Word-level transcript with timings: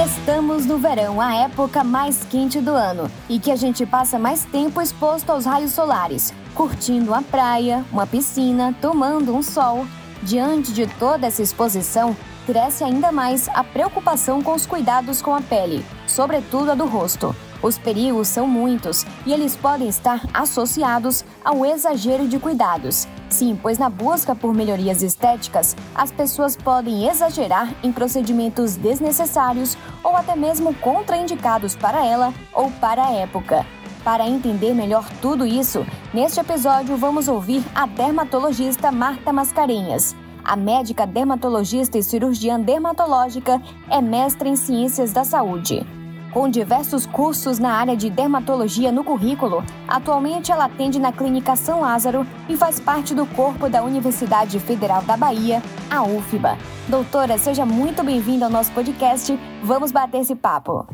Estamos 0.00 0.64
no 0.64 0.78
verão, 0.78 1.20
a 1.20 1.34
época 1.34 1.82
mais 1.82 2.24
quente 2.30 2.60
do 2.60 2.70
ano, 2.70 3.10
e 3.28 3.40
que 3.40 3.50
a 3.50 3.56
gente 3.56 3.84
passa 3.84 4.16
mais 4.16 4.44
tempo 4.44 4.80
exposto 4.80 5.30
aos 5.30 5.44
raios 5.44 5.72
solares, 5.72 6.32
curtindo 6.54 7.12
a 7.12 7.20
praia, 7.20 7.84
uma 7.90 8.06
piscina, 8.06 8.72
tomando 8.80 9.34
um 9.34 9.42
sol. 9.42 9.84
Diante 10.22 10.72
de 10.72 10.86
toda 10.86 11.26
essa 11.26 11.42
exposição, 11.42 12.16
cresce 12.46 12.84
ainda 12.84 13.10
mais 13.10 13.48
a 13.48 13.64
preocupação 13.64 14.40
com 14.40 14.54
os 14.54 14.66
cuidados 14.66 15.20
com 15.20 15.34
a 15.34 15.40
pele, 15.40 15.84
sobretudo 16.06 16.70
a 16.70 16.74
do 16.76 16.86
rosto. 16.86 17.34
Os 17.60 17.76
perigos 17.76 18.28
são 18.28 18.46
muitos 18.46 19.04
e 19.26 19.32
eles 19.32 19.56
podem 19.56 19.88
estar 19.88 20.24
associados 20.32 21.24
ao 21.44 21.66
exagero 21.66 22.28
de 22.28 22.38
cuidados. 22.38 23.08
Sim, 23.28 23.58
pois 23.60 23.78
na 23.78 23.90
busca 23.90 24.34
por 24.34 24.54
melhorias 24.54 25.02
estéticas, 25.02 25.76
as 25.94 26.10
pessoas 26.10 26.56
podem 26.56 27.08
exagerar 27.08 27.74
em 27.82 27.92
procedimentos 27.92 28.76
desnecessários 28.76 29.76
ou 30.02 30.16
até 30.16 30.34
mesmo 30.34 30.74
contraindicados 30.74 31.76
para 31.76 32.04
ela 32.04 32.32
ou 32.54 32.70
para 32.72 33.04
a 33.04 33.12
época. 33.12 33.66
Para 34.02 34.26
entender 34.26 34.72
melhor 34.72 35.06
tudo 35.20 35.44
isso, 35.44 35.84
neste 36.14 36.40
episódio 36.40 36.96
vamos 36.96 37.28
ouvir 37.28 37.62
a 37.74 37.86
dermatologista 37.86 38.90
Marta 38.90 39.32
Mascarenhas. 39.32 40.16
A 40.42 40.56
médica 40.56 41.06
dermatologista 41.06 41.98
e 41.98 42.02
cirurgiã 42.02 42.58
dermatológica 42.58 43.60
é 43.90 44.00
mestre 44.00 44.48
em 44.48 44.56
ciências 44.56 45.12
da 45.12 45.24
saúde. 45.24 45.86
Com 46.32 46.46
diversos 46.46 47.06
cursos 47.06 47.58
na 47.58 47.72
área 47.72 47.96
de 47.96 48.10
dermatologia 48.10 48.92
no 48.92 49.02
currículo, 49.02 49.64
atualmente 49.86 50.52
ela 50.52 50.66
atende 50.66 50.98
na 50.98 51.10
Clínica 51.10 51.56
São 51.56 51.80
Lázaro 51.80 52.26
e 52.48 52.56
faz 52.56 52.78
parte 52.78 53.14
do 53.14 53.24
corpo 53.24 53.68
da 53.68 53.82
Universidade 53.82 54.60
Federal 54.60 55.02
da 55.02 55.16
Bahia, 55.16 55.62
a 55.90 56.02
UFBA. 56.02 56.58
Doutora, 56.86 57.38
seja 57.38 57.64
muito 57.64 58.04
bem-vinda 58.04 58.44
ao 58.44 58.50
nosso 58.50 58.70
podcast. 58.72 59.38
Vamos 59.62 59.90
bater 59.90 60.20
esse 60.20 60.34
papo. 60.34 60.86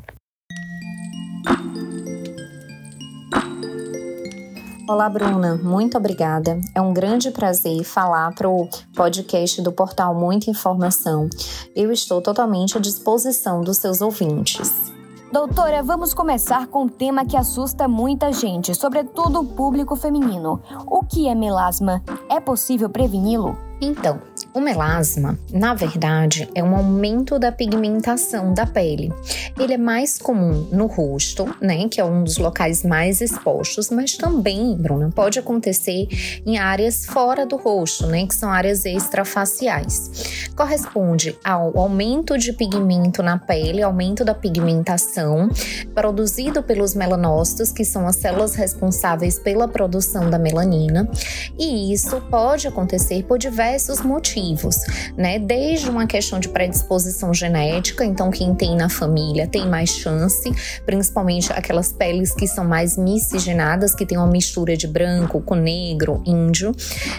Olá, 4.88 5.08
Bruna, 5.08 5.56
muito 5.56 5.98
obrigada. 5.98 6.60
É 6.74 6.80
um 6.80 6.92
grande 6.92 7.30
prazer 7.32 7.82
falar 7.82 8.32
para 8.34 8.48
o 8.48 8.68
podcast 8.94 9.60
do 9.62 9.72
portal 9.72 10.14
Muita 10.14 10.50
Informação. 10.50 11.28
Eu 11.74 11.90
estou 11.90 12.22
totalmente 12.22 12.76
à 12.76 12.80
disposição 12.80 13.62
dos 13.62 13.78
seus 13.78 14.00
ouvintes. 14.00 14.93
Doutora, 15.32 15.82
vamos 15.82 16.14
começar 16.14 16.68
com 16.68 16.84
um 16.84 16.88
tema 16.88 17.24
que 17.24 17.36
assusta 17.36 17.88
muita 17.88 18.32
gente, 18.32 18.74
sobretudo 18.74 19.40
o 19.40 19.44
público 19.44 19.96
feminino. 19.96 20.60
O 20.86 21.04
que 21.04 21.28
é 21.28 21.34
melasma? 21.34 22.02
É 22.28 22.38
possível 22.38 22.88
preveni-lo? 22.88 23.58
Então, 23.80 24.20
o 24.54 24.60
melasma, 24.60 25.36
na 25.52 25.74
verdade, 25.74 26.48
é 26.54 26.62
um 26.62 26.76
aumento 26.76 27.40
da 27.40 27.50
pigmentação 27.50 28.54
da 28.54 28.64
pele. 28.64 29.12
Ele 29.58 29.74
é 29.74 29.78
mais 29.78 30.16
comum 30.16 30.68
no 30.70 30.86
rosto, 30.86 31.52
né, 31.60 31.88
que 31.88 32.00
é 32.00 32.04
um 32.04 32.22
dos 32.22 32.38
locais 32.38 32.84
mais 32.84 33.20
expostos, 33.20 33.90
mas 33.90 34.16
também, 34.16 34.76
Bruna, 34.76 35.10
pode 35.10 35.40
acontecer 35.40 36.06
em 36.46 36.56
áreas 36.56 37.04
fora 37.04 37.44
do 37.44 37.56
rosto, 37.56 38.06
né, 38.06 38.28
que 38.28 38.34
são 38.34 38.48
áreas 38.48 38.84
extrafaciais. 38.84 40.48
Corresponde 40.54 41.36
ao 41.42 41.76
aumento 41.76 42.38
de 42.38 42.52
pigmento 42.52 43.24
na 43.24 43.36
pele, 43.36 43.82
aumento 43.82 44.24
da 44.24 44.36
pigmentação 44.36 45.50
produzido 45.92 46.62
pelos 46.62 46.94
melanócitos, 46.94 47.72
que 47.72 47.84
são 47.84 48.06
as 48.06 48.16
células 48.16 48.54
responsáveis 48.54 49.36
pela 49.36 49.66
produção 49.66 50.30
da 50.30 50.38
melanina, 50.38 51.10
e 51.58 51.92
isso 51.92 52.20
pode 52.30 52.68
acontecer 52.68 53.24
por 53.24 53.36
diversos 53.36 54.00
motivos 54.00 54.43
motivos, 54.44 54.76
né? 55.16 55.38
Desde 55.38 55.88
uma 55.88 56.06
questão 56.06 56.38
de 56.38 56.48
predisposição 56.48 57.32
genética, 57.32 58.04
então 58.04 58.30
quem 58.30 58.54
tem 58.54 58.76
na 58.76 58.88
família 58.88 59.46
tem 59.46 59.66
mais 59.68 59.90
chance, 59.90 60.52
principalmente 60.84 61.52
aquelas 61.52 61.92
peles 61.92 62.34
que 62.34 62.46
são 62.46 62.64
mais 62.64 62.96
miscigenadas, 62.96 63.94
que 63.94 64.04
tem 64.04 64.18
uma 64.18 64.26
mistura 64.26 64.76
de 64.76 64.86
branco 64.86 65.40
com 65.40 65.54
negro, 65.54 66.22
índio, 66.26 66.72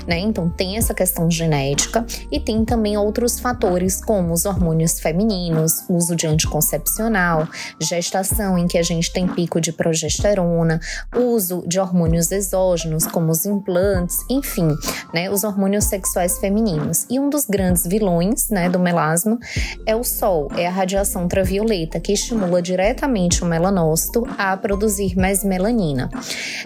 né? 0.07 0.19
Então 0.19 0.49
tem 0.49 0.77
essa 0.77 0.93
questão 0.93 1.29
genética 1.29 2.05
e 2.31 2.39
tem 2.39 2.63
também 2.63 2.97
outros 2.97 3.39
fatores 3.39 4.03
como 4.03 4.33
os 4.33 4.45
hormônios 4.45 4.99
femininos, 4.99 5.83
uso 5.89 6.15
de 6.15 6.27
anticoncepcional, 6.27 7.47
gestação 7.81 8.57
em 8.57 8.67
que 8.67 8.77
a 8.77 8.83
gente 8.83 9.11
tem 9.11 9.27
pico 9.27 9.59
de 9.59 9.71
progesterona, 9.71 10.79
uso 11.15 11.63
de 11.67 11.79
hormônios 11.79 12.31
exógenos 12.31 13.05
como 13.07 13.31
os 13.31 13.45
implantes, 13.45 14.17
enfim, 14.29 14.67
né, 15.13 15.29
os 15.29 15.43
hormônios 15.43 15.85
sexuais 15.85 16.37
femininos. 16.39 17.05
E 17.09 17.14
um 17.19 17.29
dos 17.29 17.45
grandes 17.45 17.85
vilões 17.85 18.49
né, 18.49 18.69
do 18.69 18.79
melasma 18.79 19.37
é 19.85 19.95
o 19.95 20.03
sol, 20.03 20.49
é 20.55 20.67
a 20.67 20.71
radiação 20.71 21.23
ultravioleta, 21.23 21.99
que 21.99 22.11
estimula 22.11 22.61
diretamente 22.61 23.43
o 23.43 23.45
melanócito 23.45 24.25
a 24.37 24.55
produzir 24.57 25.15
mais 25.17 25.43
melanina. 25.43 26.09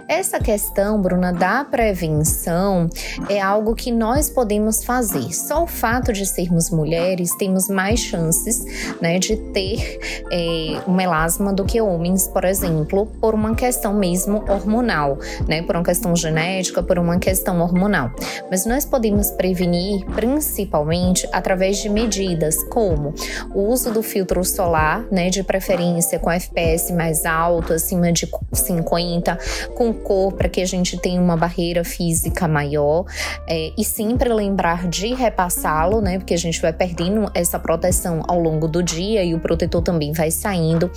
Essa 0.07 0.39
questão, 0.39 1.01
Bruna, 1.01 1.31
da 1.31 1.63
prevenção 1.63 2.89
é 3.29 3.39
algo 3.39 3.75
que 3.75 3.91
nós 3.91 4.29
podemos 4.29 4.83
fazer. 4.83 5.33
Só 5.33 5.63
o 5.63 5.67
fato 5.67 6.11
de 6.13 6.25
sermos 6.25 6.69
mulheres 6.69 7.35
temos 7.37 7.67
mais 7.69 7.99
chances 7.99 8.63
né, 9.01 9.19
de 9.19 9.35
ter 9.51 9.99
é, 10.31 10.81
o 10.87 10.91
melasma 10.91 11.53
do 11.53 11.65
que 11.65 11.81
homens, 11.81 12.27
por 12.27 12.43
exemplo, 12.43 13.05
por 13.19 13.33
uma 13.33 13.55
questão 13.55 13.93
mesmo 13.93 14.43
hormonal, 14.49 15.17
né, 15.47 15.61
por 15.61 15.75
uma 15.75 15.83
questão 15.83 16.15
genética, 16.15 16.81
por 16.81 16.97
uma 16.97 17.19
questão 17.19 17.59
hormonal. 17.61 18.11
Mas 18.49 18.65
nós 18.65 18.85
podemos 18.85 19.31
prevenir, 19.31 20.05
principalmente 20.05 20.38
principalmente 20.39 21.27
através 21.33 21.77
de 21.77 21.89
medidas 21.89 22.63
como 22.69 23.13
o 23.53 23.61
uso 23.67 23.91
do 23.91 24.01
filtro 24.01 24.43
solar, 24.43 25.05
né, 25.11 25.29
de 25.29 25.43
preferência 25.43 26.17
com 26.17 26.31
FPS 26.31 26.93
mais 26.93 27.25
alto, 27.25 27.73
acima 27.73 28.11
de 28.11 28.29
50, 28.53 29.37
com 29.75 29.93
cor 29.93 30.33
para 30.33 30.47
que 30.47 30.61
a 30.61 30.65
gente 30.65 30.97
tenha 30.97 31.21
uma 31.21 31.35
barreira 31.35 31.83
física 31.83 32.47
maior, 32.47 33.05
é, 33.47 33.71
e 33.77 33.83
sempre 33.83 34.29
lembrar 34.33 34.87
de 34.87 35.13
repassá-lo, 35.13 35.99
né, 36.01 36.17
porque 36.17 36.33
a 36.33 36.37
gente 36.37 36.61
vai 36.61 36.71
perdendo 36.71 37.29
essa 37.33 37.59
proteção 37.59 38.23
ao 38.27 38.39
longo 38.39 38.67
do 38.67 38.81
dia 38.81 39.23
e 39.23 39.33
o 39.33 39.39
protetor 39.39 39.81
também 39.81 40.13
vai 40.13 40.31
saindo. 40.31 40.89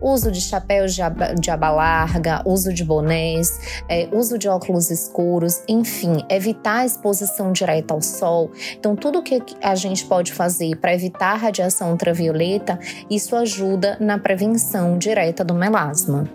Uso 0.00 0.30
de 0.30 0.40
chapéus 0.40 0.94
de 0.94 1.02
aba, 1.02 1.34
de 1.34 1.50
aba 1.50 1.70
larga, 1.70 2.42
uso 2.46 2.72
de 2.72 2.84
bonés, 2.84 3.82
é, 3.88 4.08
uso 4.12 4.38
de 4.38 4.48
óculos 4.48 4.90
escuros, 4.90 5.62
enfim, 5.68 6.24
evitar 6.30 6.78
a 6.78 6.86
exposição 6.86 7.52
direta 7.52 7.92
ao 7.92 8.00
sol. 8.00 8.50
Então, 8.78 8.85
tudo 8.94 9.22
que 9.22 9.42
a 9.62 9.74
gente 9.74 10.04
pode 10.04 10.32
fazer 10.32 10.76
para 10.76 10.94
evitar 10.94 11.32
a 11.32 11.36
radiação 11.36 11.90
ultravioleta, 11.90 12.78
isso 13.10 13.34
ajuda 13.34 13.96
na 13.98 14.18
prevenção 14.18 14.98
direta 14.98 15.42
do 15.42 15.54
melasma. 15.54 16.28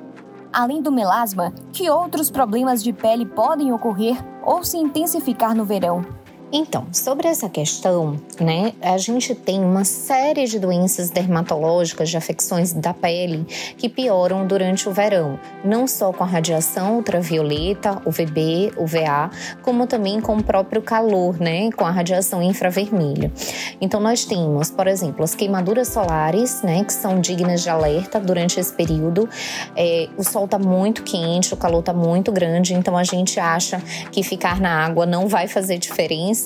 Além 0.52 0.82
do 0.82 0.92
melasma, 0.92 1.54
que 1.72 1.90
outros 1.90 2.30
problemas 2.30 2.84
de 2.84 2.92
pele 2.92 3.26
podem 3.26 3.72
ocorrer 3.72 4.18
ou 4.44 4.66
se 4.66 4.78
intensificar 4.78 5.56
no 5.56 5.64
verão? 5.64 6.21
Então, 6.54 6.88
sobre 6.92 7.30
essa 7.30 7.48
questão, 7.48 8.20
né, 8.38 8.74
a 8.82 8.98
gente 8.98 9.34
tem 9.34 9.64
uma 9.64 9.86
série 9.86 10.46
de 10.46 10.60
doenças 10.60 11.10
dermatológicas, 11.10 12.10
de 12.10 12.18
afecções 12.18 12.74
da 12.74 12.94
pele, 12.94 13.46
que 13.78 13.88
pioram 13.88 14.46
durante 14.46 14.90
o 14.90 14.92
verão, 14.92 15.40
não 15.64 15.88
só 15.88 16.12
com 16.12 16.26
a 16.26 16.28
radiação 16.28 16.98
ultravioleta, 16.98 18.02
UVB, 18.06 18.74
UVA, 18.78 19.32
como 19.62 19.88
também 19.88 20.20
com 20.20 20.36
o 20.36 20.44
próprio 20.44 20.82
calor, 20.82 21.40
né, 21.40 21.72
com 21.72 21.86
a 21.86 21.92
radiação 21.92 22.44
infravermelha. 22.44 23.32
Então, 23.80 24.02
nós 24.02 24.26
temos, 24.26 24.70
por 24.70 24.88
exemplo, 24.88 25.24
as 25.24 25.34
queimaduras 25.34 25.88
solares, 25.88 26.62
né, 26.64 26.84
que 26.84 26.92
são 26.92 27.22
dignas 27.22 27.64
de 27.64 27.70
alerta 27.70 28.20
durante 28.20 28.60
esse 28.60 28.74
período. 28.74 29.30
É, 29.74 30.10
o 30.18 30.24
sol 30.24 30.44
está 30.44 30.60
muito 30.60 31.02
quente, 31.04 31.54
o 31.54 31.58
calor 31.58 31.80
está 31.80 31.94
muito 31.94 32.30
grande, 32.30 32.74
então 32.74 32.98
a 32.98 33.06
gente 33.06 33.40
acha 33.40 33.82
que 34.12 34.22
ficar 34.22 34.60
na 34.60 34.86
água 34.86 35.06
não 35.06 35.30
vai 35.30 35.48
fazer 35.48 35.78
diferença 35.78 36.41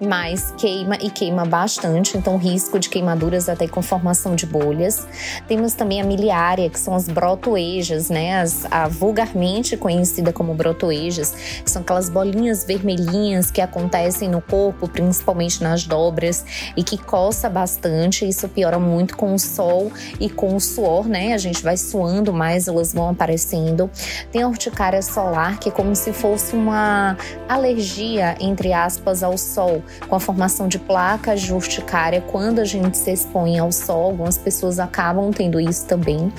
mas 0.00 0.52
queima 0.58 0.96
e 0.96 1.10
queima 1.10 1.44
bastante, 1.44 2.16
então 2.16 2.36
risco 2.36 2.78
de 2.78 2.88
queimaduras 2.88 3.48
até 3.48 3.66
com 3.66 3.82
formação 3.82 4.34
de 4.34 4.46
bolhas. 4.46 5.06
Temos 5.46 5.74
também 5.74 6.00
a 6.00 6.04
miliária, 6.04 6.68
que 6.70 6.78
são 6.78 6.94
as 6.94 7.08
brotoejas, 7.08 8.10
né? 8.10 8.40
As, 8.40 8.66
a 8.70 8.88
vulgarmente 8.88 9.76
conhecida 9.76 10.32
como 10.32 10.54
brotoejas, 10.54 11.32
que 11.64 11.70
são 11.70 11.82
aquelas 11.82 12.08
bolinhas 12.08 12.64
vermelhinhas 12.64 13.50
que 13.50 13.60
acontecem 13.60 14.28
no 14.28 14.40
corpo, 14.40 14.88
principalmente 14.88 15.62
nas 15.62 15.84
dobras, 15.84 16.44
e 16.76 16.82
que 16.82 16.98
coça 16.98 17.48
bastante. 17.48 18.26
Isso 18.26 18.48
piora 18.48 18.78
muito 18.78 19.16
com 19.16 19.34
o 19.34 19.38
sol 19.38 19.92
e 20.20 20.28
com 20.28 20.54
o 20.54 20.60
suor, 20.60 21.06
né? 21.06 21.32
A 21.32 21.38
gente 21.38 21.62
vai 21.62 21.76
suando 21.76 22.32
mais, 22.32 22.68
elas 22.68 22.92
vão 22.92 23.08
aparecendo. 23.08 23.90
Tem 24.30 24.42
a 24.42 24.48
urticária 24.48 25.02
solar, 25.02 25.58
que 25.58 25.68
é 25.68 25.72
como 25.72 25.94
se 25.94 26.12
fosse 26.12 26.54
uma 26.54 27.16
alergia, 27.48 28.36
entre 28.40 28.72
aspas, 28.72 29.22
ao 29.22 29.35
ao 29.36 29.38
sol, 29.38 29.82
com 30.08 30.16
a 30.16 30.20
formação 30.20 30.66
de 30.66 30.78
placas 30.78 31.42
de 31.42 31.52
quando 32.26 32.60
a 32.60 32.64
gente 32.64 32.96
se 32.96 33.12
expõe 33.12 33.58
ao 33.58 33.70
sol. 33.70 34.06
Algumas 34.06 34.38
pessoas 34.38 34.78
acabam 34.78 35.30
tendo 35.30 35.60
isso 35.60 35.86
também. 35.86 36.32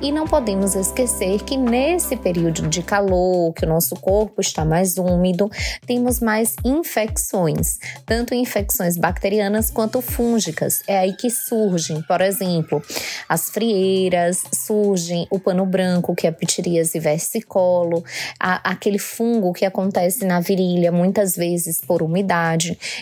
E 0.00 0.12
não 0.12 0.26
podemos 0.26 0.74
esquecer 0.74 1.42
que 1.42 1.56
nesse 1.56 2.16
período 2.16 2.68
de 2.68 2.82
calor, 2.82 3.52
que 3.52 3.64
o 3.64 3.68
nosso 3.68 3.96
corpo 3.96 4.40
está 4.40 4.64
mais 4.64 4.96
úmido, 4.96 5.50
temos 5.86 6.20
mais 6.20 6.54
infecções, 6.64 7.78
tanto 8.06 8.34
infecções 8.34 8.96
bacterianas 8.96 9.70
quanto 9.70 10.00
fúngicas. 10.00 10.82
É 10.86 10.98
aí 10.98 11.12
que 11.14 11.30
surgem, 11.30 12.02
por 12.02 12.20
exemplo, 12.20 12.82
as 13.28 13.50
frieiras, 13.50 14.42
surgem 14.52 15.26
o 15.30 15.40
pano 15.40 15.66
branco, 15.66 16.14
que 16.14 16.26
é 16.26 16.30
a 16.30 16.32
pitiríase 16.32 16.98
versicolo, 17.00 18.04
a, 18.38 18.70
aquele 18.70 18.98
fungo 18.98 19.52
que 19.52 19.64
acontece 19.64 20.24
na 20.24 20.40
virilha, 20.40 20.92
muitas 20.92 21.34
vezes 21.34 21.80
por 21.80 22.02
umidade. 22.02 22.43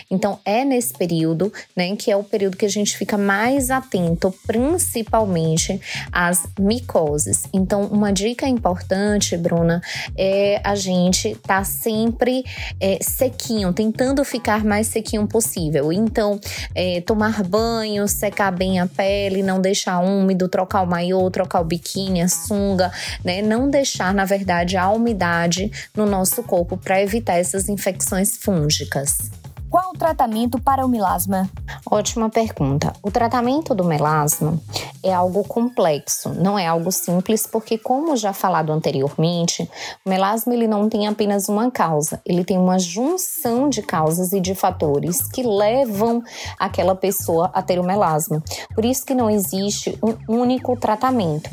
Então, 0.09 0.39
é 0.45 0.63
nesse 0.63 0.93
período, 0.93 1.51
né, 1.75 1.95
que 1.95 2.11
é 2.11 2.15
o 2.15 2.23
período 2.23 2.57
que 2.57 2.65
a 2.65 2.69
gente 2.69 2.97
fica 2.97 3.17
mais 3.17 3.69
atento, 3.69 4.33
principalmente 4.45 5.79
às 6.11 6.47
micoses. 6.59 7.43
Então, 7.53 7.83
uma 7.85 8.11
dica 8.11 8.47
importante, 8.47 9.35
Bruna, 9.37 9.81
é 10.17 10.61
a 10.63 10.75
gente 10.75 11.35
tá 11.35 11.63
sempre 11.63 12.43
é, 12.79 12.99
sequinho, 13.01 13.73
tentando 13.73 14.23
ficar 14.23 14.63
mais 14.63 14.87
sequinho 14.87 15.27
possível. 15.27 15.91
Então, 15.91 16.39
é, 16.73 17.01
tomar 17.01 17.43
banho, 17.43 18.07
secar 18.07 18.51
bem 18.51 18.79
a 18.79 18.87
pele, 18.87 19.43
não 19.43 19.59
deixar 19.59 19.99
úmido, 19.99 20.47
trocar 20.47 20.81
o 20.81 20.87
maiô, 20.87 21.29
trocar 21.29 21.61
o 21.61 21.65
biquíni, 21.65 22.21
a 22.21 22.27
sunga, 22.27 22.91
né? 23.23 23.41
Não 23.41 23.69
deixar, 23.69 24.13
na 24.13 24.25
verdade, 24.25 24.77
a 24.77 24.89
umidade 24.89 25.71
no 25.95 26.05
nosso 26.05 26.43
corpo 26.43 26.77
para 26.77 27.01
evitar 27.01 27.37
essas 27.37 27.69
infecções 27.69 28.37
fúngicas. 28.37 29.32
Qual 29.73 29.89
o 29.89 29.97
tratamento 29.97 30.61
para 30.61 30.85
o 30.85 30.87
melasma? 30.87 31.49
Ótima 31.89 32.29
pergunta. 32.29 32.93
O 33.01 33.09
tratamento 33.09 33.73
do 33.73 33.83
melasma 33.83 34.61
é 35.01 35.11
algo 35.11 35.43
complexo, 35.43 36.29
não 36.29 36.59
é 36.59 36.67
algo 36.67 36.91
simples, 36.91 37.47
porque 37.47 37.75
como 37.75 38.15
já 38.15 38.33
falado 38.33 38.71
anteriormente, 38.71 39.67
o 40.05 40.09
melasma 40.11 40.53
ele 40.53 40.67
não 40.67 40.87
tem 40.87 41.07
apenas 41.07 41.49
uma 41.49 41.71
causa, 41.71 42.21
ele 42.23 42.45
tem 42.45 42.55
uma 42.55 42.77
junção 42.77 43.67
de 43.67 43.81
causas 43.81 44.31
e 44.31 44.39
de 44.39 44.53
fatores 44.53 45.27
que 45.27 45.41
levam 45.41 46.21
aquela 46.59 46.95
pessoa 46.95 47.49
a 47.51 47.63
ter 47.63 47.79
o 47.79 47.83
melasma. 47.83 48.43
Por 48.75 48.85
isso 48.85 49.03
que 49.03 49.15
não 49.15 49.27
existe 49.27 49.97
um 50.29 50.37
único 50.39 50.77
tratamento. 50.77 51.49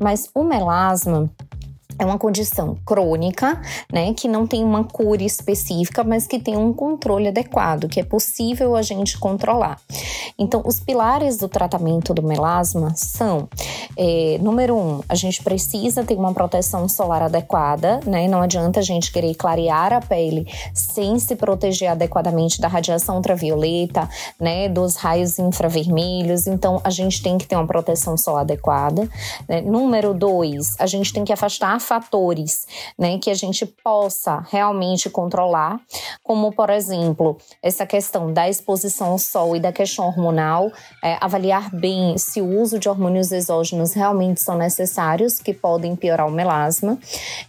Mas 0.00 0.26
o 0.34 0.42
melasma 0.42 1.30
é 1.98 2.04
uma 2.04 2.18
condição 2.18 2.76
crônica, 2.86 3.60
né, 3.92 4.14
que 4.14 4.28
não 4.28 4.46
tem 4.46 4.64
uma 4.64 4.84
cura 4.84 5.22
específica, 5.22 6.04
mas 6.04 6.26
que 6.26 6.38
tem 6.38 6.56
um 6.56 6.72
controle 6.72 7.28
adequado, 7.28 7.88
que 7.88 8.00
é 8.00 8.04
possível 8.04 8.76
a 8.76 8.82
gente 8.82 9.18
controlar. 9.18 9.80
Então, 10.38 10.62
os 10.64 10.78
pilares 10.78 11.36
do 11.36 11.48
tratamento 11.48 12.14
do 12.14 12.22
melasma 12.22 12.94
são: 12.94 13.48
é, 13.96 14.38
número 14.40 14.76
um, 14.76 15.00
a 15.08 15.14
gente 15.14 15.42
precisa 15.42 16.04
ter 16.04 16.14
uma 16.14 16.32
proteção 16.32 16.88
solar 16.88 17.22
adequada, 17.22 18.00
né? 18.06 18.28
Não 18.28 18.40
adianta 18.40 18.80
a 18.80 18.82
gente 18.82 19.10
querer 19.10 19.34
clarear 19.34 19.92
a 19.92 20.00
pele 20.00 20.46
sem 20.72 21.18
se 21.18 21.34
proteger 21.34 21.90
adequadamente 21.90 22.60
da 22.60 22.68
radiação 22.68 23.16
ultravioleta, 23.16 24.08
né, 24.38 24.68
dos 24.68 24.96
raios 24.96 25.38
infravermelhos. 25.38 26.46
Então, 26.46 26.80
a 26.84 26.90
gente 26.90 27.22
tem 27.22 27.36
que 27.36 27.46
ter 27.46 27.56
uma 27.56 27.66
proteção 27.66 28.16
solar 28.16 28.42
adequada. 28.42 29.08
Né? 29.48 29.60
Número 29.60 30.14
dois, 30.14 30.74
a 30.78 30.86
gente 30.86 31.12
tem 31.12 31.24
que 31.24 31.32
afastar 31.32 31.80
fatores 31.88 32.66
né, 32.98 33.18
que 33.18 33.30
a 33.30 33.34
gente 33.34 33.64
possa 33.64 34.44
realmente 34.50 35.08
controlar, 35.08 35.80
como, 36.22 36.52
por 36.52 36.68
exemplo, 36.68 37.38
essa 37.62 37.86
questão 37.86 38.30
da 38.30 38.48
exposição 38.48 39.12
ao 39.12 39.18
sol 39.18 39.56
e 39.56 39.60
da 39.60 39.72
questão 39.72 40.06
hormonal, 40.06 40.70
é, 41.02 41.16
avaliar 41.20 41.74
bem 41.74 42.18
se 42.18 42.42
o 42.42 42.60
uso 42.60 42.78
de 42.78 42.88
hormônios 42.88 43.32
exógenos 43.32 43.94
realmente 43.94 44.42
são 44.42 44.58
necessários, 44.58 45.38
que 45.38 45.54
podem 45.54 45.96
piorar 45.96 46.28
o 46.28 46.30
melasma. 46.30 46.98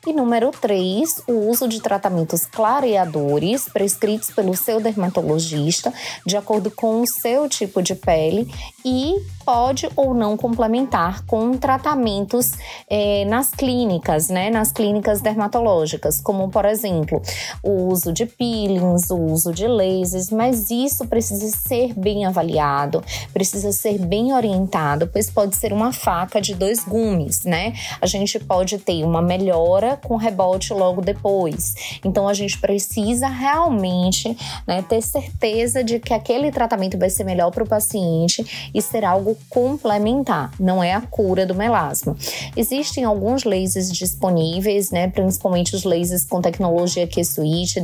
E 0.07 0.13
número 0.13 0.51
três, 0.51 1.21
o 1.27 1.49
uso 1.49 1.67
de 1.67 1.81
tratamentos 1.81 2.45
clareadores 2.45 3.67
prescritos 3.67 4.29
pelo 4.29 4.55
seu 4.55 4.79
dermatologista, 4.79 5.93
de 6.25 6.37
acordo 6.37 6.71
com 6.71 7.01
o 7.01 7.07
seu 7.07 7.49
tipo 7.49 7.81
de 7.81 7.93
pele 7.93 8.49
e 8.85 9.15
pode 9.45 9.89
ou 9.95 10.13
não 10.13 10.37
complementar 10.37 11.25
com 11.25 11.57
tratamentos 11.57 12.53
é, 12.89 13.25
nas 13.25 13.49
clínicas, 13.49 14.28
né, 14.29 14.49
nas 14.49 14.71
clínicas 14.71 15.21
dermatológicas, 15.21 16.19
como 16.21 16.49
por 16.49 16.65
exemplo 16.65 17.21
o 17.63 17.87
uso 17.87 18.11
de 18.11 18.25
peelings, 18.25 19.09
o 19.09 19.17
uso 19.17 19.53
de 19.53 19.67
lasers, 19.67 20.29
mas 20.29 20.69
isso 20.69 21.07
precisa 21.07 21.47
ser 21.49 21.93
bem 21.93 22.25
avaliado, 22.25 23.03
precisa 23.33 23.71
ser 23.71 23.97
bem 23.97 24.33
orientado, 24.33 25.07
pois 25.07 25.29
pode 25.29 25.55
ser 25.55 25.73
uma 25.73 25.91
faca 25.91 26.39
de 26.39 26.55
dois 26.55 26.83
gumes, 26.83 27.43
né? 27.43 27.73
A 28.01 28.05
gente 28.05 28.39
pode 28.39 28.77
ter 28.77 29.03
uma 29.03 29.21
melhora 29.21 29.97
com 29.97 30.15
rebote 30.15 30.73
logo 30.73 31.01
depois. 31.01 31.99
Então 32.03 32.27
a 32.27 32.33
gente 32.33 32.57
precisa 32.59 33.27
realmente 33.27 34.35
né, 34.67 34.81
ter 34.81 35.01
certeza 35.01 35.83
de 35.83 35.99
que 35.99 36.13
aquele 36.13 36.51
tratamento 36.51 36.97
vai 36.97 37.09
ser 37.09 37.23
melhor 37.23 37.51
para 37.51 37.63
o 37.63 37.67
paciente 37.67 38.69
e 38.73 38.81
ser 38.81 39.05
algo 39.05 39.37
complementar, 39.49 40.51
não 40.59 40.83
é 40.83 40.93
a 40.93 41.01
cura 41.01 41.45
do 41.45 41.55
melasma. 41.55 42.15
Existem 42.55 43.03
alguns 43.03 43.43
lasers 43.43 43.89
disponíveis, 44.19 44.91
né, 44.91 45.07
principalmente 45.07 45.75
os 45.75 45.85
lasers 45.85 46.25
com 46.25 46.41
tecnologia 46.41 47.07
Q-Switch, 47.07 47.77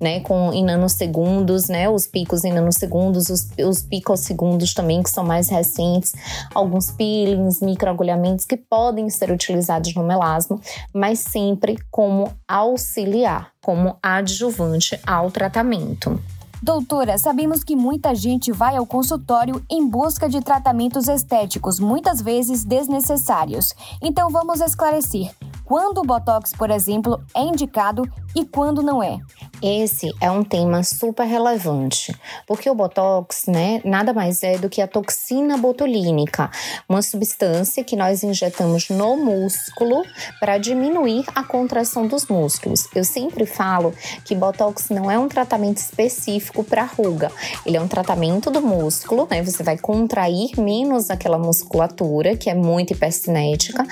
né, 0.00 0.20
com 0.20 0.52
em 0.52 0.64
nanosegundos, 0.64 1.68
né, 1.68 1.88
os 1.88 2.06
picos 2.06 2.44
em 2.44 2.52
nanosegundos, 2.52 3.28
os, 3.28 3.50
os 3.58 3.82
picosegundos 3.82 4.72
também 4.72 5.02
que 5.02 5.10
são 5.10 5.22
mais 5.22 5.50
recentes, 5.50 6.14
alguns 6.54 6.90
peelings, 6.90 7.60
microagulhamentos 7.60 8.46
que 8.46 8.56
podem 8.56 9.10
ser 9.10 9.30
utilizados 9.30 9.94
no 9.94 10.02
melasma, 10.02 10.58
mas 10.92 11.18
sempre 11.18 11.76
como 11.90 12.32
auxiliar, 12.48 13.50
como 13.60 13.96
adjuvante 14.02 14.98
ao 15.06 15.30
tratamento. 15.30 16.18
Doutora, 16.62 17.18
sabemos 17.18 17.64
que 17.64 17.74
muita 17.74 18.14
gente 18.14 18.52
vai 18.52 18.76
ao 18.76 18.86
consultório 18.86 19.60
em 19.68 19.84
busca 19.84 20.28
de 20.28 20.40
tratamentos 20.40 21.08
estéticos, 21.08 21.80
muitas 21.80 22.22
vezes 22.22 22.64
desnecessários. 22.64 23.74
Então 24.00 24.30
vamos 24.30 24.60
esclarecer 24.60 25.34
quando 25.64 25.98
o 25.98 26.04
botox, 26.04 26.52
por 26.52 26.70
exemplo, 26.70 27.18
é 27.34 27.40
indicado 27.40 28.06
e 28.36 28.44
quando 28.44 28.82
não 28.82 29.02
é. 29.02 29.18
Esse 29.62 30.12
é 30.20 30.30
um 30.30 30.44
tema 30.44 30.82
super 30.82 31.24
relevante, 31.24 32.14
porque 32.46 32.68
o 32.68 32.74
botox, 32.74 33.46
né, 33.46 33.80
nada 33.82 34.12
mais 34.12 34.42
é 34.42 34.58
do 34.58 34.68
que 34.68 34.82
a 34.82 34.88
toxina 34.88 35.56
botulínica, 35.56 36.50
uma 36.86 37.00
substância 37.00 37.82
que 37.82 37.96
nós 37.96 38.22
injetamos 38.22 38.90
no 38.90 39.16
músculo 39.16 40.04
para 40.38 40.58
diminuir 40.58 41.24
a 41.34 41.42
contração 41.42 42.06
dos 42.06 42.26
músculos. 42.26 42.86
Eu 42.94 43.04
sempre 43.04 43.46
falo 43.46 43.94
que 44.26 44.34
botox 44.34 44.90
não 44.90 45.10
é 45.10 45.18
um 45.18 45.28
tratamento 45.28 45.78
específico 45.78 46.51
para 46.64 46.84
ruga, 46.84 47.30
ele 47.64 47.76
é 47.76 47.80
um 47.80 47.86
tratamento 47.86 48.50
do 48.50 48.60
músculo, 48.60 49.28
né? 49.30 49.42
Você 49.42 49.62
vai 49.62 49.78
contrair 49.78 50.58
menos 50.58 51.10
aquela 51.10 51.38
musculatura, 51.38 52.36
que 52.36 52.50
é 52.50 52.54
muito 52.54 52.92
hipercinética, 52.92 53.86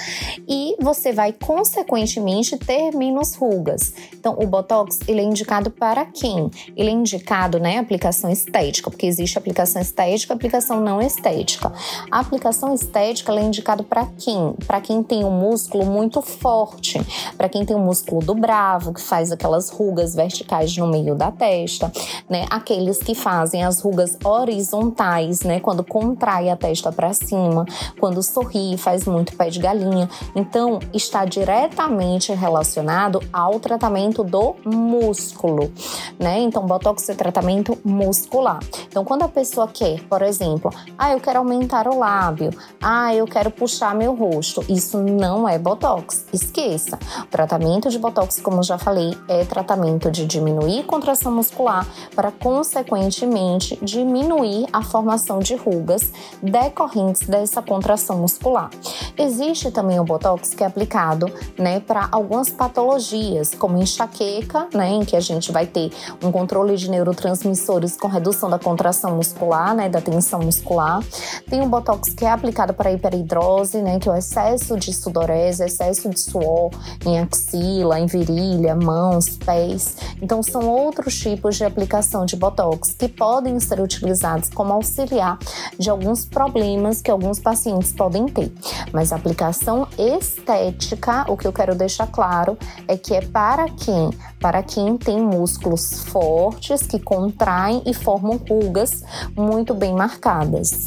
e 0.48 0.74
você 0.80 1.12
vai 1.12 1.32
consequentemente 1.32 2.56
ter 2.58 2.90
menos 2.92 3.36
rugas. 3.36 3.94
Então, 4.12 4.36
o 4.36 4.46
botox, 4.46 4.98
ele 5.06 5.20
é 5.20 5.24
indicado 5.24 5.70
para 5.70 6.04
quem? 6.04 6.50
Ele 6.76 6.90
é 6.90 6.92
indicado, 6.92 7.60
né, 7.60 7.78
aplicação 7.78 8.30
estética, 8.30 8.90
porque 8.90 9.06
existe 9.06 9.38
aplicação 9.38 9.80
estética 9.80 10.34
aplicação 10.40 10.80
não 10.80 11.02
estética. 11.02 11.70
A 12.10 12.20
aplicação 12.20 12.74
estética 12.74 13.32
é 13.32 13.42
indicado 13.42 13.84
para 13.84 14.06
quem? 14.18 14.54
Para 14.66 14.80
quem 14.80 15.02
tem 15.02 15.22
um 15.22 15.30
músculo 15.30 15.84
muito 15.84 16.22
forte, 16.22 16.98
para 17.36 17.48
quem 17.48 17.64
tem 17.64 17.76
um 17.76 17.84
músculo 17.84 18.22
do 18.22 18.34
bravo, 18.34 18.94
que 18.94 19.00
faz 19.00 19.30
aquelas 19.30 19.68
rugas 19.68 20.14
verticais 20.14 20.74
no 20.76 20.86
meio 20.86 21.14
da 21.14 21.30
testa, 21.30 21.92
né? 22.28 22.46
Aqueles 22.50 22.98
que 22.98 23.14
fazem 23.14 23.64
as 23.64 23.80
rugas 23.80 24.18
horizontais, 24.24 25.42
né, 25.42 25.60
quando 25.60 25.84
contrai 25.84 26.50
a 26.50 26.56
testa 26.56 26.90
para 26.92 27.12
cima, 27.12 27.64
quando 27.98 28.22
sorri, 28.22 28.76
faz 28.76 29.06
muito 29.06 29.36
pé 29.36 29.48
de 29.48 29.60
galinha. 29.60 30.08
Então, 30.34 30.80
está 30.92 31.24
diretamente 31.24 32.32
relacionado 32.32 33.20
ao 33.32 33.60
tratamento 33.60 34.24
do 34.24 34.56
músculo 34.64 35.72
né? 36.18 36.40
Então, 36.40 36.66
botox 36.66 37.08
é 37.08 37.14
tratamento 37.14 37.78
muscular. 37.84 38.60
Então, 38.88 39.04
quando 39.04 39.22
a 39.22 39.28
pessoa 39.28 39.68
quer, 39.68 40.02
por 40.04 40.22
exemplo, 40.22 40.70
ah, 40.98 41.12
eu 41.12 41.20
quero 41.20 41.38
aumentar 41.38 41.88
o 41.88 41.98
lábio, 41.98 42.50
ah, 42.80 43.14
eu 43.14 43.26
quero 43.26 43.50
puxar 43.50 43.94
meu 43.94 44.14
rosto, 44.14 44.64
isso 44.68 44.98
não 44.98 45.48
é 45.48 45.58
botox. 45.58 46.26
Esqueça. 46.32 46.98
O 47.22 47.26
tratamento 47.26 47.88
de 47.88 47.98
botox, 47.98 48.40
como 48.40 48.62
já 48.62 48.78
falei, 48.78 49.16
é 49.28 49.44
tratamento 49.44 50.10
de 50.10 50.26
diminuir 50.26 50.84
contração 50.84 51.32
muscular 51.32 51.86
para, 52.14 52.30
consequentemente, 52.40 53.78
diminuir 53.82 54.66
a 54.72 54.82
formação 54.82 55.38
de 55.38 55.54
rugas 55.54 56.10
decorrentes 56.42 57.28
dessa 57.28 57.62
contração 57.62 58.18
muscular. 58.18 58.70
Existe 59.16 59.70
também 59.70 60.00
o 60.00 60.04
botox 60.04 60.54
que 60.54 60.64
é 60.64 60.66
aplicado, 60.66 61.26
né, 61.58 61.80
para 61.80 62.08
algumas 62.10 62.48
patologias, 62.48 63.54
como 63.54 63.76
enxaqueca, 63.76 64.68
né, 64.74 64.88
em 64.88 65.04
que 65.04 65.14
a 65.14 65.20
gente 65.20 65.52
vai 65.52 65.66
ter 65.66 65.92
um 66.22 66.32
controle 66.32 66.76
de 66.76 66.90
neurotransmissores 66.90 67.96
com 67.96 68.08
redução 68.08 68.48
da 68.48 68.58
contração 68.58 69.16
muscular, 69.16 69.74
né, 69.74 69.88
da 69.88 70.00
tensão 70.00 70.40
muscular. 70.40 71.02
Tem 71.48 71.60
o 71.60 71.66
botox 71.66 72.14
que 72.14 72.24
é 72.24 72.30
aplicado 72.30 72.72
para 72.72 72.90
hiperidrose, 72.90 73.82
né, 73.82 73.98
que 73.98 74.08
é 74.08 74.12
o 74.12 74.16
excesso 74.16 74.78
de 74.78 74.92
sudorese, 74.94 75.62
excesso 75.62 76.08
de 76.08 76.18
suor 76.18 76.70
em 77.04 77.18
axila, 77.18 78.00
em 78.00 78.06
virilha, 78.06 78.74
mãos, 78.74 79.36
pés. 79.36 79.96
Então 80.22 80.42
são 80.42 80.66
outros 80.66 81.18
tipos 81.18 81.56
de 81.56 81.64
aplicação 81.64 82.19
de 82.24 82.36
botox 82.36 82.92
que 82.92 83.08
podem 83.08 83.58
ser 83.60 83.80
utilizados 83.80 84.48
como 84.48 84.72
auxiliar 84.72 85.38
de 85.78 85.90
alguns 85.90 86.24
problemas 86.24 87.00
que 87.00 87.10
alguns 87.10 87.38
pacientes 87.38 87.92
podem 87.92 88.26
ter. 88.26 88.52
Mas 88.92 89.12
a 89.12 89.16
aplicação 89.16 89.86
estética, 89.98 91.24
o 91.30 91.36
que 91.36 91.46
eu 91.46 91.52
quero 91.52 91.74
deixar 91.74 92.06
claro 92.06 92.56
é 92.86 92.96
que 92.96 93.14
é 93.14 93.20
para 93.20 93.68
quem? 93.68 94.10
Para 94.40 94.62
quem 94.62 94.96
tem 94.96 95.20
músculos 95.20 96.04
fortes 96.04 96.82
que 96.86 96.98
contraem 96.98 97.82
e 97.86 97.94
formam 97.94 98.36
rugas 98.48 99.02
muito 99.36 99.74
bem 99.74 99.94
marcadas. 99.94 100.86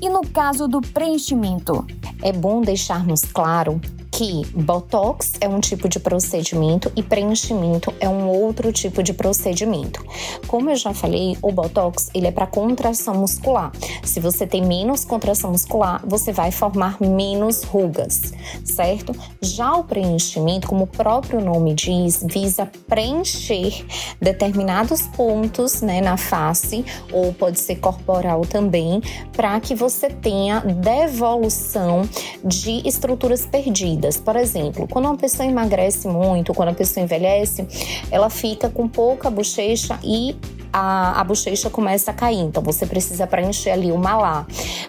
E 0.00 0.08
no 0.08 0.26
caso 0.26 0.66
do 0.66 0.80
preenchimento? 0.80 1.86
É 2.22 2.32
bom 2.32 2.60
deixarmos 2.60 3.22
claro 3.22 3.80
que 4.12 4.46
botox 4.54 5.32
é 5.40 5.48
um 5.48 5.58
tipo 5.58 5.88
de 5.88 5.98
procedimento 5.98 6.92
e 6.94 7.02
preenchimento 7.02 7.92
é 7.98 8.06
um 8.06 8.28
outro 8.28 8.70
tipo 8.70 9.02
de 9.02 9.14
procedimento. 9.14 10.04
Como 10.46 10.68
eu 10.68 10.76
já 10.76 10.92
falei, 10.92 11.36
o 11.40 11.50
botox 11.50 12.10
ele 12.14 12.26
é 12.26 12.30
para 12.30 12.46
contração 12.46 13.14
muscular. 13.14 13.72
Se 14.04 14.20
você 14.20 14.46
tem 14.46 14.62
menos 14.62 15.02
contração 15.04 15.50
muscular, 15.50 16.02
você 16.06 16.30
vai 16.30 16.52
formar 16.52 16.98
menos 17.00 17.62
rugas, 17.62 18.34
certo? 18.62 19.14
Já 19.40 19.74
o 19.76 19.84
preenchimento, 19.84 20.68
como 20.68 20.84
o 20.84 20.86
próprio 20.86 21.40
nome 21.40 21.72
diz, 21.72 22.22
visa 22.22 22.70
preencher 22.86 23.86
determinados 24.20 25.02
pontos, 25.02 25.80
né, 25.80 26.02
na 26.02 26.18
face 26.18 26.84
ou 27.10 27.32
pode 27.32 27.58
ser 27.58 27.76
corporal 27.76 28.42
também, 28.42 29.00
para 29.32 29.58
que 29.58 29.74
você 29.74 30.10
tenha 30.10 30.60
devolução 30.60 32.02
de 32.44 32.86
estruturas 32.86 33.46
perdidas 33.46 34.01
por 34.24 34.36
exemplo, 34.36 34.86
quando 34.88 35.06
uma 35.06 35.16
pessoa 35.16 35.48
emagrece 35.48 36.08
muito, 36.08 36.54
quando 36.54 36.70
a 36.70 36.74
pessoa 36.74 37.02
envelhece, 37.02 37.66
ela 38.10 38.30
fica 38.30 38.68
com 38.68 38.88
pouca 38.88 39.30
bochecha 39.30 39.98
e 40.02 40.36
a, 40.72 41.20
a 41.20 41.24
bochecha 41.24 41.68
começa 41.68 42.10
a 42.10 42.14
cair. 42.14 42.40
Então 42.40 42.62
você 42.62 42.86
precisa 42.86 43.26
preencher 43.26 43.70
ali 43.70 43.92
o 43.92 43.98
malar. 43.98 44.46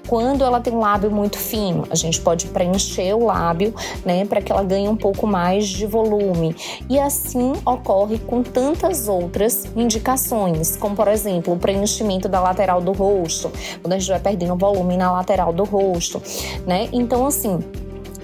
Quando 0.08 0.44
ela 0.44 0.60
tem 0.60 0.74
um 0.74 0.80
lábio 0.80 1.12
muito 1.12 1.38
fino, 1.38 1.86
a 1.90 1.96
gente 1.96 2.22
pode 2.22 2.48
preencher 2.48 3.14
o 3.14 3.26
lábio, 3.26 3.74
né, 4.06 4.26
para 4.26 4.42
que 4.42 4.52
ela 4.52 4.64
ganhe 4.64 4.88
um 4.88 4.96
pouco 4.96 5.28
mais 5.28 5.68
de 5.68 5.86
volume. 5.86 6.56
E 6.90 7.00
assim 7.00 7.54
ocorre 7.66 8.18
com 8.20 8.42
tantas 8.42 9.08
outras 9.08 9.66
indicações, 9.76 10.78
como 10.78 10.96
por 10.96 11.08
exemplo 11.08 11.54
o 11.54 11.58
preenchimento 11.58 12.30
da 12.30 12.40
lateral 12.40 12.80
do 12.80 12.92
rosto, 12.92 13.52
quando 13.82 13.94
a 13.94 14.00
gente 14.00 14.10
vai 14.10 14.20
perdendo 14.20 14.56
volume 14.56 14.96
na 14.96 15.12
lateral 15.12 15.52
do 15.52 15.64
rosto, 15.64 16.22
né? 16.66 16.88
Então 16.94 17.26
assim, 17.26 17.60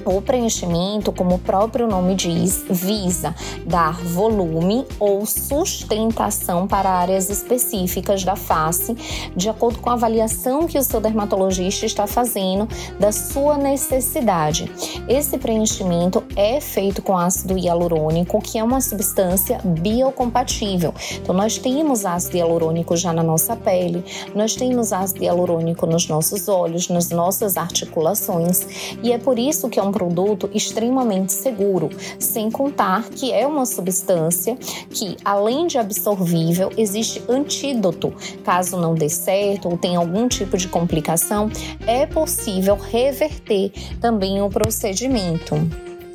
o 0.05 0.21
preenchimento, 0.21 1.11
como 1.11 1.35
o 1.35 1.39
próprio 1.39 1.87
nome 1.87 2.15
diz, 2.15 2.63
visa 2.69 3.35
dar 3.65 3.93
volume 4.03 4.85
ou 4.99 5.25
sustentação 5.25 6.67
para 6.67 6.89
áreas 6.89 7.29
específicas 7.29 8.23
da 8.23 8.35
face, 8.35 8.95
de 9.35 9.49
acordo 9.49 9.79
com 9.79 9.89
a 9.89 9.93
avaliação 9.93 10.67
que 10.67 10.77
o 10.77 10.83
seu 10.83 10.99
dermatologista 10.99 11.85
está 11.85 12.07
fazendo 12.07 12.67
da 12.99 13.11
sua 13.11 13.57
necessidade. 13.57 14.71
Esse 15.07 15.37
preenchimento 15.37 16.23
é 16.35 16.59
feito 16.61 17.01
com 17.01 17.17
ácido 17.17 17.57
hialurônico, 17.57 18.41
que 18.41 18.57
é 18.57 18.63
uma 18.63 18.81
substância 18.81 19.59
biocompatível. 19.63 20.93
Então, 21.15 21.35
nós 21.35 21.57
temos 21.57 22.05
ácido 22.05 22.37
hialurônico 22.37 22.95
já 22.95 23.13
na 23.13 23.23
nossa 23.23 23.55
pele, 23.55 24.03
nós 24.35 24.55
temos 24.55 24.93
ácido 24.93 25.23
hialurônico 25.23 25.85
nos 25.85 26.07
nossos 26.07 26.47
olhos, 26.47 26.89
nas 26.89 27.09
nossas 27.09 27.57
articulações, 27.57 28.65
e 29.03 29.11
é 29.11 29.17
por 29.17 29.37
isso 29.37 29.69
que 29.69 29.79
é 29.79 29.83
um 29.83 29.88
um 29.89 29.91
produto 29.91 30.50
extremamente 30.53 31.34
seguro, 31.34 31.89
sem 32.17 32.50
contar 32.50 33.10
que 33.10 33.31
é 33.31 33.46
uma 33.46 33.65
substância 33.65 34.55
que, 34.89 35.17
além 35.25 35.67
de 35.67 35.77
absorvível, 35.77 36.72
existe 36.77 37.22
antídoto. 37.27 38.13
Caso 38.43 38.77
não 38.77 38.93
dê 38.93 39.10
certo 39.10 39.67
ou 39.67 39.77
tenha 39.77 40.00
algum 40.00 40.27
tipo 40.27 40.58
de 40.58 40.67
complicação, 40.67 41.50
é 41.86 42.05
possível 42.05 42.75
reverter 42.75 43.72
também 44.00 44.41
o 44.41 44.50
procedimento. 44.50 45.55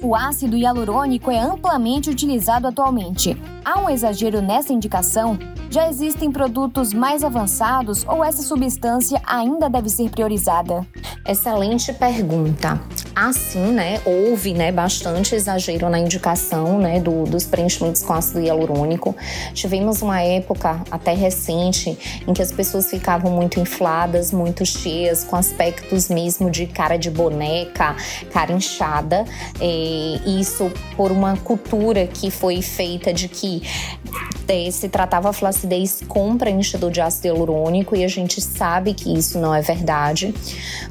O 0.05 0.15
ácido 0.15 0.55
hialurônico 0.55 1.31
é 1.31 1.39
amplamente 1.39 2.11
utilizado 2.11 2.69
atualmente. 2.69 3.35
Há 3.65 3.81
um 3.81 3.89
exagero 3.89 4.43
nessa 4.43 4.71
indicação? 4.71 5.39
Já 5.71 5.89
existem 5.89 6.31
produtos 6.31 6.93
mais 6.93 7.25
avançados 7.25 8.05
ou 8.07 8.23
essa 8.23 8.43
substância 8.43 9.21
ainda 9.27 9.69
deve 9.71 9.89
ser 9.89 10.11
priorizada? 10.11 10.87
Excelente 11.27 11.91
pergunta. 11.95 12.79
Assim, 13.15 13.73
né, 13.73 14.01
houve, 14.05 14.55
né, 14.55 14.73
bastante 14.73 15.35
exagero 15.35 15.89
na 15.89 15.99
indicação, 15.99 16.79
né, 16.79 16.99
do, 16.99 17.25
dos 17.25 17.45
preenchimentos 17.45 18.03
com 18.03 18.13
ácido 18.13 18.41
hialurônico. 18.41 19.15
Tivemos 19.53 20.03
uma 20.03 20.21
época 20.21 20.83
até 20.91 21.15
recente 21.15 21.97
em 22.27 22.33
que 22.33 22.43
as 22.43 22.51
pessoas 22.51 22.91
ficavam 22.91 23.31
muito 23.31 23.61
infladas, 23.61 24.33
muito 24.33 24.67
cheias, 24.67 25.23
com 25.23 25.37
aspectos 25.37 26.09
mesmo 26.09 26.51
de 26.51 26.67
cara 26.67 26.97
de 26.97 27.11
boneca, 27.11 27.95
cara 28.33 28.53
inchada. 28.53 29.25
E 29.61 30.41
isso 30.41 30.71
por 30.97 31.13
uma 31.13 31.37
cultura 31.37 32.07
que 32.07 32.31
foi 32.31 32.63
feita 32.63 33.13
de 33.13 33.29
que 33.29 33.63
se 34.71 34.89
tratava 34.89 35.31
a 35.31 35.33
flacidez 35.33 36.01
com 36.07 36.37
preenchedor 36.37 36.91
de 36.91 37.01
ácido 37.01 37.29
hialurônico 37.29 37.97
e 37.97 38.05
a 38.05 38.09
gente 38.09 38.41
sabe 38.41 38.93
que 38.93 39.13
isso 39.13 39.39
não 39.39 39.55
é 39.55 39.63
verdade. 39.63 40.35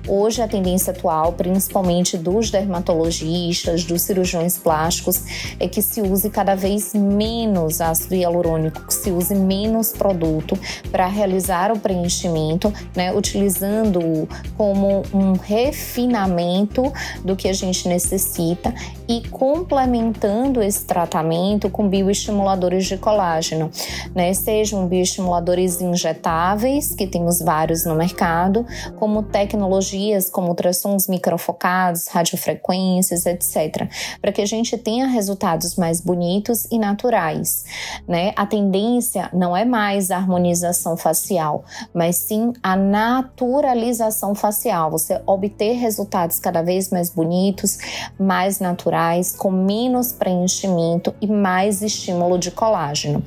Hoje 0.07 0.41
a 0.41 0.47
tendência 0.47 0.91
atual, 0.91 1.33
principalmente 1.33 2.17
dos 2.17 2.49
dermatologistas, 2.49 3.83
dos 3.83 4.01
cirurgiões 4.01 4.57
plásticos, 4.57 5.23
é 5.59 5.67
que 5.67 5.81
se 5.81 6.01
use 6.01 6.29
cada 6.29 6.55
vez 6.55 6.93
menos 6.93 7.79
ácido 7.79 8.15
hialurônico, 8.15 8.85
que 8.87 8.93
se 8.93 9.11
use 9.11 9.35
menos 9.35 9.91
produto 9.91 10.57
para 10.91 11.07
realizar 11.07 11.71
o 11.71 11.79
preenchimento, 11.79 12.73
né, 12.95 13.13
utilizando-o 13.13 14.27
como 14.57 15.03
um 15.13 15.33
refinamento 15.33 16.91
do 17.23 17.35
que 17.35 17.47
a 17.47 17.53
gente 17.53 17.87
necessita 17.87 18.73
e 19.13 19.21
complementando 19.29 20.59
esse 20.59 20.85
tratamento 20.85 21.69
com 21.69 21.87
bioestimuladores 21.87 22.87
de 22.87 22.97
colágeno, 22.97 23.69
né? 24.15 24.33
Sejam 24.33 24.87
bioestimuladores 24.87 25.79
injetáveis, 25.81 26.95
que 26.95 27.05
temos 27.05 27.39
vários 27.39 27.85
no 27.85 27.93
mercado, 27.93 28.65
como 28.97 29.21
tecnologias 29.21 30.31
como 30.31 30.47
ultrassons 30.47 31.07
microfocados, 31.07 32.07
radiofrequências, 32.07 33.27
etc, 33.27 33.87
para 34.19 34.31
que 34.31 34.41
a 34.41 34.47
gente 34.47 34.75
tenha 34.79 35.05
resultados 35.05 35.75
mais 35.75 36.01
bonitos 36.01 36.65
e 36.71 36.79
naturais, 36.79 37.65
né? 38.07 38.33
A 38.35 38.47
tendência 38.47 39.29
não 39.31 39.55
é 39.55 39.63
mais 39.63 40.09
a 40.09 40.17
harmonização 40.17 40.97
facial, 40.97 41.63
mas 41.93 42.15
sim 42.15 42.51
a 42.63 42.75
naturalização 42.75 44.33
facial, 44.33 44.89
você 44.89 45.21
obter 45.27 45.73
resultados 45.73 46.39
cada 46.39 46.63
vez 46.63 46.89
mais 46.89 47.11
bonitos, 47.11 47.77
mais 48.17 48.59
naturais, 48.59 49.02
com 49.37 49.51
menos 49.51 50.11
preenchimento 50.11 51.13
e 51.21 51.27
mais 51.27 51.81
estímulo 51.81 52.37
de 52.37 52.51
colágeno. 52.51 53.23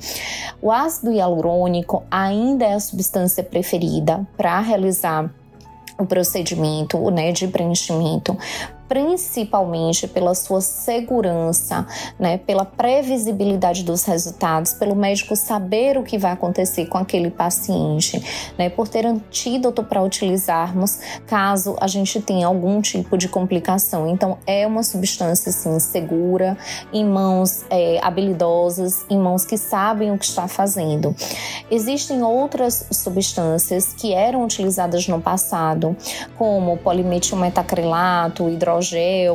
O 0.61 0.71
ácido 0.71 1.11
hialurônico 1.11 2.03
ainda 2.09 2.65
é 2.65 2.73
a 2.73 2.79
substância 2.79 3.43
preferida 3.43 4.27
para 4.35 4.59
realizar 4.59 5.29
o 5.97 6.05
procedimento 6.05 7.09
né, 7.09 7.31
de 7.31 7.47
preenchimento, 7.47 8.37
principalmente 8.87 10.07
pela 10.07 10.33
sua 10.33 10.61
segurança, 10.61 11.85
né, 12.17 12.37
pela 12.37 12.65
previsibilidade 12.65 13.83
dos 13.83 14.05
resultados, 14.05 14.73
pelo 14.73 14.95
médico 14.95 15.35
saber 15.35 15.97
o 15.97 16.03
que 16.03 16.17
vai 16.17 16.31
acontecer 16.31 16.85
com 16.85 16.97
aquele 16.97 17.29
paciente, 17.29 18.21
né, 18.57 18.69
por 18.69 18.87
ter 18.87 19.05
antídoto 19.05 19.83
para 19.83 20.01
utilizarmos 20.01 20.99
caso 21.25 21.75
a 21.79 21.87
gente 21.87 22.21
tenha 22.21 22.47
algum 22.47 22.81
tipo 22.81 23.17
de 23.17 23.27
complicação. 23.27 24.07
Então, 24.07 24.37
é 24.45 24.65
uma 24.65 24.83
substância 24.83 25.49
assim, 25.49 25.79
segura, 25.79 26.57
em 26.93 27.05
mãos 27.05 27.65
é, 27.69 27.99
habilidosas, 28.01 29.05
em 29.09 29.17
mãos 29.17 29.45
que 29.45 29.57
sabem 29.57 30.11
o 30.11 30.17
que 30.17 30.25
está 30.25 30.47
fazendo. 30.47 31.15
Existem 31.69 32.23
outras 32.23 32.85
substâncias 32.91 33.93
que 33.93 34.13
eram 34.13 34.43
utilizadas 34.43 35.07
no 35.07 35.21
passado, 35.21 35.95
como 36.37 36.77
polimetilmetacrilato, 36.77 38.49
hidrogênio 38.49 38.76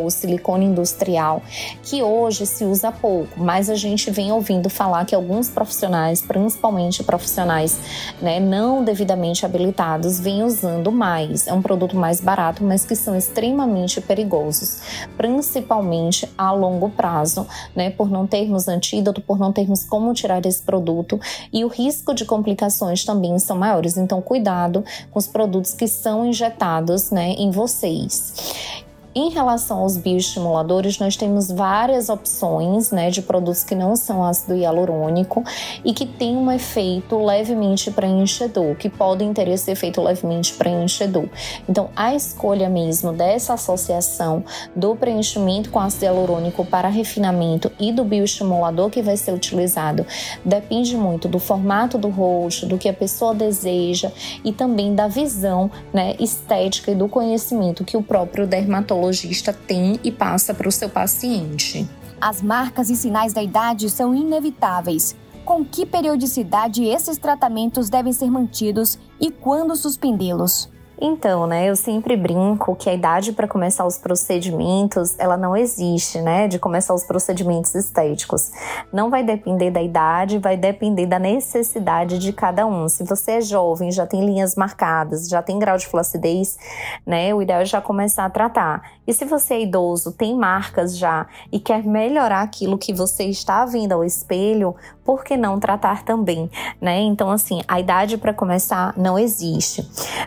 o 0.03 0.11
silicone 0.11 0.67
industrial, 0.67 1.43
que 1.83 2.03
hoje 2.03 2.47
se 2.47 2.65
usa 2.65 2.93
pouco, 2.93 3.41
mas 3.43 3.69
a 3.69 3.75
gente 3.75 4.11
vem 4.11 4.33
ouvindo 4.33 4.71
falar 4.71 5.05
que 5.05 5.15
alguns 5.15 5.49
profissionais, 5.49 6.23
principalmente 6.23 7.03
profissionais 7.03 7.79
né, 8.21 8.39
não 8.41 8.85
devidamente 8.85 9.45
habilitados, 9.45 10.21
vêm 10.21 10.43
usando 10.43 10.91
mais. 10.91 11.47
É 11.47 11.53
um 11.53 11.63
produto 11.63 11.97
mais 11.97 12.21
barato, 12.21 12.65
mas 12.65 12.85
que 12.85 12.95
são 12.95 13.17
extremamente 13.17 14.01
perigosos, 14.01 14.81
principalmente 15.17 16.29
a 16.37 16.53
longo 16.53 16.91
prazo, 16.91 17.47
né, 17.75 17.91
por 17.91 18.11
não 18.11 18.27
termos 18.27 18.69
antídoto, 18.69 19.21
por 19.21 19.39
não 19.39 19.53
termos 19.53 19.85
como 19.85 20.13
tirar 20.15 20.45
esse 20.47 20.63
produto 20.63 21.21
e 21.53 21.65
o 21.65 21.69
risco 21.69 22.15
de 22.15 22.25
complicações 22.25 23.05
também 23.05 23.39
são 23.39 23.57
maiores. 23.57 23.97
Então, 23.97 24.21
cuidado 24.21 24.85
com 25.11 25.19
os 25.19 25.27
produtos 25.27 25.75
que 25.75 25.87
são 25.87 26.27
injetados 26.27 27.11
né, 27.11 27.31
em 27.33 27.51
vocês. 27.51 28.82
Em 29.15 29.29
relação 29.29 29.81
aos 29.81 29.99
bioestimuladores, 29.99 30.99
nós 30.99 31.17
temos 31.17 31.51
várias 31.51 32.09
opções 32.09 32.91
né, 32.91 33.11
de 33.11 33.21
produtos 33.21 33.63
que 33.63 33.75
não 33.75 33.95
são 33.95 34.25
ácido 34.25 34.55
hialurônico 34.55 35.45
e 35.85 35.93
que 35.93 36.07
têm 36.07 36.35
um 36.35 36.51
efeito 36.51 37.23
levemente 37.23 37.91
preenchedor, 37.91 38.75
que 38.77 38.89
podem 38.89 39.35
ter 39.35 39.49
esse 39.49 39.71
efeito 39.71 40.01
levemente 40.01 40.55
preenchedor. 40.55 41.29
Então, 41.69 41.91
a 41.95 42.15
escolha 42.15 42.71
mesmo 42.71 43.13
dessa 43.13 43.53
associação 43.53 44.43
do 44.75 44.97
preenchimento 44.97 45.69
com 45.69 45.79
ácido 45.79 46.07
hialurônico 46.07 46.65
para 46.65 46.89
refinamento 46.89 47.71
e 47.79 47.93
do 47.93 48.05
bioestimulador 48.05 48.89
que 48.89 49.03
vai 49.03 49.19
ser 49.19 49.33
utilizado 49.33 50.07
depende 50.43 50.97
muito 50.97 51.29
do 51.29 51.39
formato 51.39 51.99
do 51.99 52.09
rosto, 52.09 52.65
do 52.65 52.79
que 52.79 52.89
a 52.89 52.95
pessoa 52.95 53.35
deseja 53.35 54.11
e 54.43 54.53
também 54.55 54.95
da 54.95 55.07
visão 55.07 55.71
né, 55.93 56.17
estética 56.19 56.93
e 56.93 56.95
do 56.95 57.09
conhecimento 57.09 57.85
que 57.85 57.97
o 57.97 58.03
próprio 58.03 58.47
dermatologista 58.47 59.02
dermatologista 59.03 59.53
tem 59.53 59.99
e 60.05 60.13
passa 60.13 60.55
para 60.55 60.69
o 60.69 60.73
seu 60.73 60.89
paciente. 60.89 61.89
As 62.21 62.41
marcas 62.41 62.89
e 62.89 62.95
sinais 62.95 63.33
da 63.33 63.43
idade 63.43 63.91
são 63.91 64.15
inevitáveis. 64.15 65.17
Com 65.45 65.65
que 65.65 65.85
periodicidade 65.85 66.85
esses 66.85 67.19
tratamentos 67.19 67.91
devem 67.91 68.13
ser 68.13 68.31
mantidos 68.31 68.97
e 69.21 69.31
quando 69.31 69.75
suspendê-los? 69.75 70.71
Então, 71.05 71.49
né, 71.49 71.69
eu 71.69 71.75
sempre 71.75 72.17
brinco 72.17 72.77
que 72.77 72.89
a 72.89 72.95
idade 72.95 73.33
para 73.33 73.49
começar 73.49 73.85
os 73.85 73.99
procedimentos, 73.99 75.19
ela 75.19 75.37
não 75.37 75.57
existe, 75.57 76.21
né, 76.21 76.47
de 76.47 76.61
começar 76.61 76.95
os 76.95 77.03
procedimentos 77.03 77.75
estéticos. 77.75 78.53
Não 78.93 79.11
vai 79.11 79.25
depender 79.25 79.73
da 79.73 79.83
idade, 79.83 80.39
vai 80.39 80.57
depender 80.57 81.07
da 81.07 81.19
necessidade 81.19 82.21
de 82.21 82.33
cada 82.33 82.65
um. 82.69 82.89
Se 82.89 83.03
você 83.03 83.33
é 83.33 83.41
jovem, 83.41 83.91
já 83.91 84.07
tem 84.07 84.25
linhas 84.25 84.55
marcadas, 84.55 85.29
já 85.29 85.43
tem 85.43 85.59
grau 85.59 85.77
de 85.77 85.89
flacidez, 85.89 86.57
né, 87.05 87.35
o 87.35 87.43
ideal 87.43 87.63
é 87.63 87.65
já 87.65 87.81
começar 87.81 88.25
a 88.25 88.31
tratar. 88.31 88.83
E 89.05 89.13
se 89.13 89.25
você 89.25 89.55
é 89.55 89.63
idoso, 89.63 90.13
tem 90.13 90.37
marcas 90.37 90.97
já 90.97 91.27
e 91.51 91.59
quer 91.59 91.83
melhorar 91.83 92.43
aquilo 92.43 92.79
que 92.79 92.95
você 92.95 93.25
está 93.25 93.65
vendo 93.65 93.91
ao 93.91 94.05
espelho, 94.05 94.77
por 95.05 95.25
que 95.25 95.37
não 95.37 95.59
tratar 95.59 96.05
também, 96.05 96.49
né? 96.81 97.01
Então, 97.01 97.29
assim, 97.29 97.61
a 97.67 97.81
idade 97.81 98.17
para 98.17 98.33
começar 98.33 98.95
não 98.97 99.19
existe. 99.19 99.85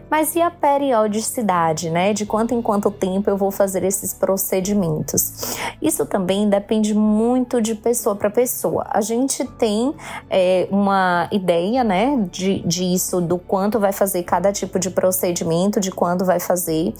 Mas 0.09 0.35
e 0.35 0.41
a 0.41 0.51
periodicidade, 0.65 1.91
né? 1.91 2.11
De 2.11 2.25
quanto 2.25 2.55
em 2.55 2.59
quanto 2.59 2.89
tempo 2.89 3.29
eu 3.29 3.37
vou 3.37 3.51
fazer 3.51 3.83
esses 3.83 4.15
procedimentos? 4.15 5.55
Isso 5.79 6.07
também 6.07 6.49
depende 6.49 6.91
muito 6.95 7.61
de 7.61 7.75
pessoa 7.75 8.15
para 8.15 8.31
pessoa. 8.31 8.83
A 8.89 8.99
gente 8.99 9.45
tem 9.45 9.93
é, 10.27 10.67
uma 10.71 11.29
ideia, 11.31 11.83
né, 11.83 12.27
de, 12.31 12.61
disso, 12.61 13.21
do 13.21 13.37
quanto 13.37 13.79
vai 13.79 13.93
fazer 13.93 14.23
cada 14.23 14.51
tipo 14.51 14.79
de 14.79 14.89
procedimento, 14.89 15.79
de 15.79 15.91
quando 15.91 16.25
vai 16.25 16.39
fazer, 16.39 16.95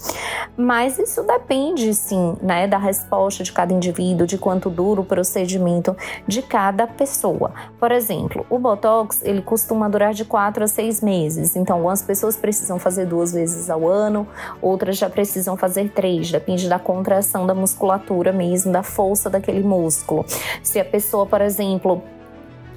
mas 0.56 0.96
isso 0.96 1.24
depende, 1.24 1.92
sim, 1.92 2.36
né, 2.40 2.68
da 2.68 2.78
resposta 2.78 3.42
de 3.42 3.50
cada 3.50 3.74
indivíduo, 3.74 4.28
de 4.28 4.38
quanto 4.38 4.70
dura 4.70 5.00
o 5.00 5.04
procedimento 5.04 5.96
de 6.24 6.40
cada 6.40 6.86
pessoa. 6.86 7.50
Por 7.80 7.90
exemplo, 7.90 8.46
o 8.48 8.60
Botox, 8.60 9.22
ele 9.24 9.42
costuma 9.42 9.88
durar 9.88 10.14
de 10.14 10.24
4 10.24 10.62
a 10.62 10.68
6 10.68 11.00
meses. 11.00 11.56
Então, 11.56 11.74
algumas 11.74 12.02
pessoas 12.02 12.36
precisam 12.36 12.78
fazer 12.78 13.06
duas 13.06 13.32
vezes 13.32 13.55
ao 13.68 13.88
ano, 13.88 14.26
outras 14.60 14.96
já 14.96 15.08
precisam 15.08 15.56
fazer 15.56 15.90
três, 15.90 16.30
depende 16.30 16.68
da 16.68 16.78
contração 16.78 17.46
da 17.46 17.54
musculatura 17.54 18.32
mesmo, 18.32 18.72
da 18.72 18.82
força 18.82 19.28
daquele 19.28 19.62
músculo. 19.62 20.24
Se 20.62 20.78
a 20.78 20.84
pessoa, 20.84 21.26
por 21.26 21.40
exemplo, 21.40 22.02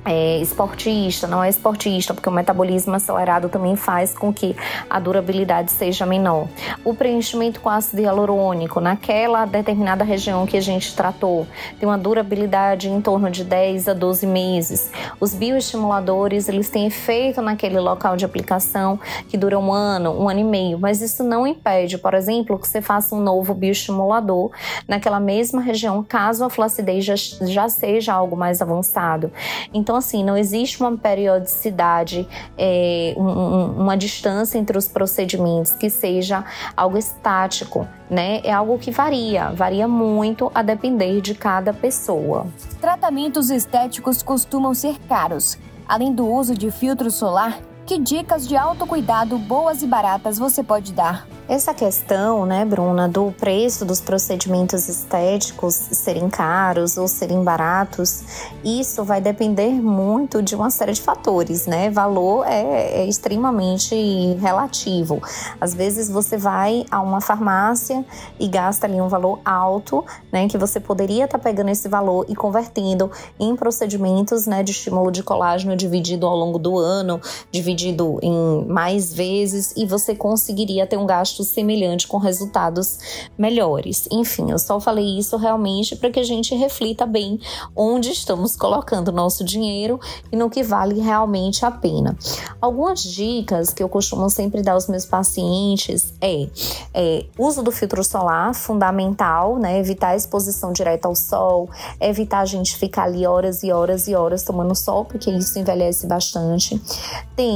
é, 0.06 0.38
esportista, 0.40 1.28
não 1.28 1.44
é 1.44 1.50
esportista, 1.50 2.14
porque 2.14 2.30
o 2.30 2.32
metabolismo 2.32 2.96
acelerado 2.96 3.50
também 3.50 3.76
faz 3.76 4.14
com 4.14 4.34
que 4.34 4.56
a 4.90 5.00
durabilidade 5.00 5.72
seja 5.72 6.06
menor. 6.06 6.48
O 6.84 6.94
preenchimento 6.94 7.60
com 7.60 7.70
ácido 7.70 8.02
hialurônico 8.02 8.80
naquela 8.80 9.46
determinada 9.46 10.04
região 10.04 10.46
que 10.46 10.58
a 10.58 10.62
gente 10.62 10.96
tratou 10.96 11.46
tem 11.80 11.88
uma 11.88 11.98
durabilidade 11.98 12.90
em 12.90 13.02
torno 13.02 13.30
de 13.30 13.44
10 13.44 13.90
a 13.90 13.94
12 13.94 14.26
meses. 14.26 14.92
Os 15.20 15.34
bioestimuladores, 15.34 16.50
eles 16.50 16.70
têm 16.70 16.88
efeito 16.88 17.42
naquele 17.42 17.80
local 17.80 18.16
de 18.16 18.26
aplicação 18.26 19.00
que 19.28 19.38
dura 19.38 19.60
um 19.60 19.72
ano, 19.72 20.12
um 20.12 20.30
ano 20.30 20.40
e 20.40 20.44
meio, 20.44 20.80
mas 20.80 21.02
isso 21.02 21.24
não 21.24 21.46
impede, 21.46 21.98
por 21.98 22.14
exemplo, 22.14 22.58
que 22.58 22.68
você 22.68 22.82
faça 22.82 23.16
um 23.16 23.22
novo 23.22 23.54
bioestimulador 23.54 24.52
naquela 24.88 25.20
mesma 25.20 25.62
região, 25.62 26.04
caso 26.04 26.44
a 26.44 26.50
flacidez 26.50 27.06
já, 27.06 27.16
já 27.16 27.70
seja 27.70 28.14
algo 28.14 28.36
mais 28.36 28.62
avançado. 28.62 29.32
Então, 29.74 29.99
assim, 30.00 30.24
não 30.24 30.36
existe 30.36 30.82
uma 30.82 30.98
periodicidade, 30.98 32.28
é, 32.58 33.14
um, 33.16 33.82
uma 33.82 33.96
distância 33.96 34.58
entre 34.58 34.78
os 34.78 34.88
procedimentos 34.88 35.72
que 35.74 35.90
seja 35.90 36.44
algo 36.76 36.98
estático, 36.98 37.88
né? 38.10 38.42
É 38.44 38.52
algo 38.52 38.80
que 38.80 38.92
varia, 38.92 39.52
varia 39.52 39.88
muito 39.88 40.52
a 40.54 40.62
depender 40.62 41.22
de 41.22 41.36
cada 41.36 41.72
pessoa. 41.74 42.48
Tratamentos 42.82 43.50
estéticos 43.50 44.24
costumam 44.24 44.74
ser 44.74 44.98
caros. 45.08 45.58
Além 45.88 46.14
do 46.14 46.28
uso 46.28 46.56
de 46.56 46.70
filtro 46.70 47.10
solar, 47.10 47.60
que 47.90 47.98
dicas 47.98 48.48
de 48.48 48.56
autocuidado 48.56 49.36
boas 49.40 49.82
e 49.82 49.88
baratas 49.88 50.38
você 50.38 50.62
pode 50.62 50.94
dar? 50.94 51.28
Essa 51.48 51.74
questão, 51.74 52.46
né, 52.46 52.64
Bruna, 52.64 53.10
do 53.10 53.32
preço 53.32 53.84
dos 53.84 54.00
procedimentos 54.00 54.88
estéticos 54.88 55.74
serem 55.74 56.30
caros 56.30 56.96
ou 56.96 57.08
serem 57.08 57.44
baratos, 57.44 58.22
isso 58.64 59.04
vai 59.04 59.20
depender 59.20 59.72
muito 59.72 60.44
de 60.44 60.56
uma 60.56 60.70
série 60.70 60.94
de 60.94 61.02
fatores, 61.02 61.66
né? 61.66 61.90
Valor 61.90 62.46
é, 62.46 63.02
é 63.02 63.06
extremamente 63.08 63.96
relativo. 64.40 65.20
Às 65.60 65.74
vezes 65.74 66.08
você 66.08 66.38
vai 66.38 66.86
a 66.92 67.02
uma 67.02 67.20
farmácia 67.20 68.06
e 68.40 68.48
gasta 68.48 68.86
ali 68.86 69.02
um 69.02 69.08
valor 69.08 69.40
alto, 69.44 70.06
né, 70.32 70.48
que 70.48 70.60
você 70.60 70.80
poderia 70.80 71.26
estar 71.26 71.40
tá 71.40 71.44
pegando 71.44 71.70
esse 71.70 71.90
valor 71.90 72.28
e 72.30 72.36
convertendo 72.36 73.12
em 73.40 73.56
procedimentos, 73.56 74.46
né, 74.46 74.62
de 74.62 74.70
estímulo 74.70 75.12
de 75.12 75.24
colágeno 75.24 75.76
dividido 75.76 76.28
ao 76.28 76.36
longo 76.36 76.60
do 76.60 76.78
ano, 76.78 77.20
dividido 77.52 77.79
em 77.88 78.66
mais 78.68 79.14
vezes 79.14 79.74
e 79.76 79.86
você 79.86 80.16
conseguiria 80.16 80.86
ter 80.86 80.98
um 80.98 81.06
gasto 81.06 81.44
semelhante 81.44 82.08
com 82.08 82.18
resultados 82.18 83.00
melhores. 83.38 84.08
Enfim, 84.12 84.52
eu 84.52 84.60
só 84.60 84.80
falei 84.80 85.18
isso 85.18 85.38
realmente 85.38 85.96
para 85.96 86.10
que 86.10 86.20
a 86.20 86.24
gente 86.24 86.56
reflita 86.56 87.06
bem 87.06 87.40
onde 87.76 88.12
estamos 88.12 88.56
colocando 88.56 89.12
nosso 89.12 89.44
dinheiro 89.44 90.00
e 90.32 90.36
no 90.36 90.50
que 90.50 90.64
vale 90.64 91.00
realmente 91.00 91.66
a 91.66 91.72
pena. 91.72 92.18
Algumas 92.62 93.04
dicas 93.04 93.70
que 93.70 93.82
eu 93.82 93.90
costumo 93.90 94.30
sempre 94.30 94.62
dar 94.62 94.74
aos 94.74 94.88
meus 94.88 95.06
pacientes 95.06 96.14
é, 96.22 96.48
é 96.94 97.26
uso 97.38 97.64
do 97.64 97.72
filtro 97.72 98.04
solar, 98.04 98.54
fundamental, 98.54 99.58
né? 99.58 99.80
Evitar 99.80 100.10
a 100.10 100.16
exposição 100.16 100.72
direta 100.72 101.08
ao 101.08 101.16
sol, 101.16 101.70
evitar 102.00 102.40
a 102.40 102.46
gente 102.46 102.76
ficar 102.76 103.04
ali 103.04 103.26
horas 103.26 103.64
e 103.64 103.72
horas 103.72 104.08
e 104.08 104.16
horas 104.16 104.44
tomando 104.44 104.76
sol, 104.76 105.06
porque 105.06 105.30
isso 105.32 105.58
envelhece 105.58 106.08
bastante. 106.08 106.82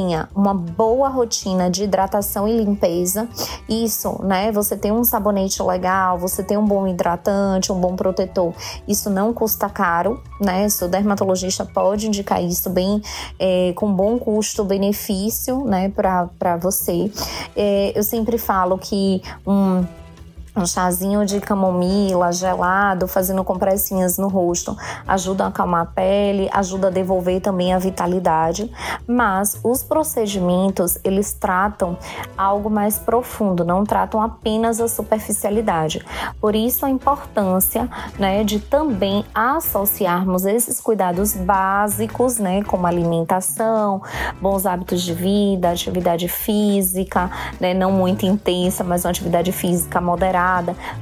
Tenha 0.04 0.28
uma 0.36 0.54
boa 0.54 1.08
rotina 1.08 1.70
de 1.70 1.86
hidratação 1.86 2.46
e 2.46 2.58
limpeza 2.58 3.26
isso, 3.70 4.22
né? 4.22 4.52
Você 4.52 4.76
tem 4.76 4.92
um 4.92 5.06
sabonete 5.06 5.64
legal, 5.64 6.18
você 6.18 6.44
tem 6.44 6.58
um 6.58 6.66
bom 6.66 6.86
hidratante, 6.86 7.72
um 7.72 7.80
bom 7.80 7.96
protetor. 7.96 8.54
Isso 8.86 9.10
não 9.10 9.34
custa 9.34 9.70
caro, 9.70 10.22
né? 10.42 10.68
Seu 10.68 10.90
dermatologista 10.90 11.64
pode 11.66 12.08
indicar 12.08 12.44
isso 12.44 12.70
bem 12.70 13.02
é, 13.40 13.72
com 13.78 13.94
bom 13.94 14.20
custo-benefício, 14.20 15.64
né, 15.64 15.88
para 15.88 16.58
você. 16.58 17.10
É, 17.56 17.98
eu 17.98 18.04
sempre 18.04 18.38
falo 18.38 18.78
que 18.78 19.22
um 19.48 19.86
um 20.56 20.66
chazinho 20.66 21.26
de 21.26 21.42
camomila 21.42 22.32
gelado, 22.32 23.08
fazendo 23.08 23.44
compressinhas 23.44 24.18
no 24.18 24.28
rosto, 24.28 24.78
ajuda 25.08 25.46
a 25.46 25.48
acalmar 25.48 25.82
a 25.82 25.86
pele, 25.86 26.50
ajuda 26.54 26.88
a 26.88 26.92
devolver 26.92 27.42
também 27.42 27.74
a 27.74 27.80
vitalidade. 27.80 28.72
Mas 29.08 29.60
os 29.64 29.84
procedimentos, 29.84 30.98
eles 31.04 31.34
tratam 31.34 31.98
algo 32.38 32.70
mais 32.70 33.00
profundo, 33.00 33.66
não 33.66 33.84
tratam 33.84 34.22
apenas 34.22 34.80
a 34.80 34.88
superficialidade. 34.88 36.06
Por 36.40 36.56
isso 36.56 36.86
a 36.86 36.90
importância, 36.90 37.90
né, 38.20 38.44
de 38.44 38.60
também 38.60 39.26
associarmos 39.34 40.46
esses 40.46 40.80
cuidados 40.80 41.34
básicos, 41.34 42.38
né, 42.38 42.64
como 42.64 42.86
alimentação, 42.86 44.02
bons 44.40 44.66
hábitos 44.66 45.02
de 45.02 45.14
vida, 45.14 45.72
atividade 45.72 46.28
física, 46.28 47.32
né, 47.60 47.74
não 47.74 47.92
muito 47.92 48.26
intensa, 48.26 48.84
mas 48.84 49.04
uma 49.04 49.12
atividade 49.12 49.52
física 49.52 50.00
moderada 50.00 50.43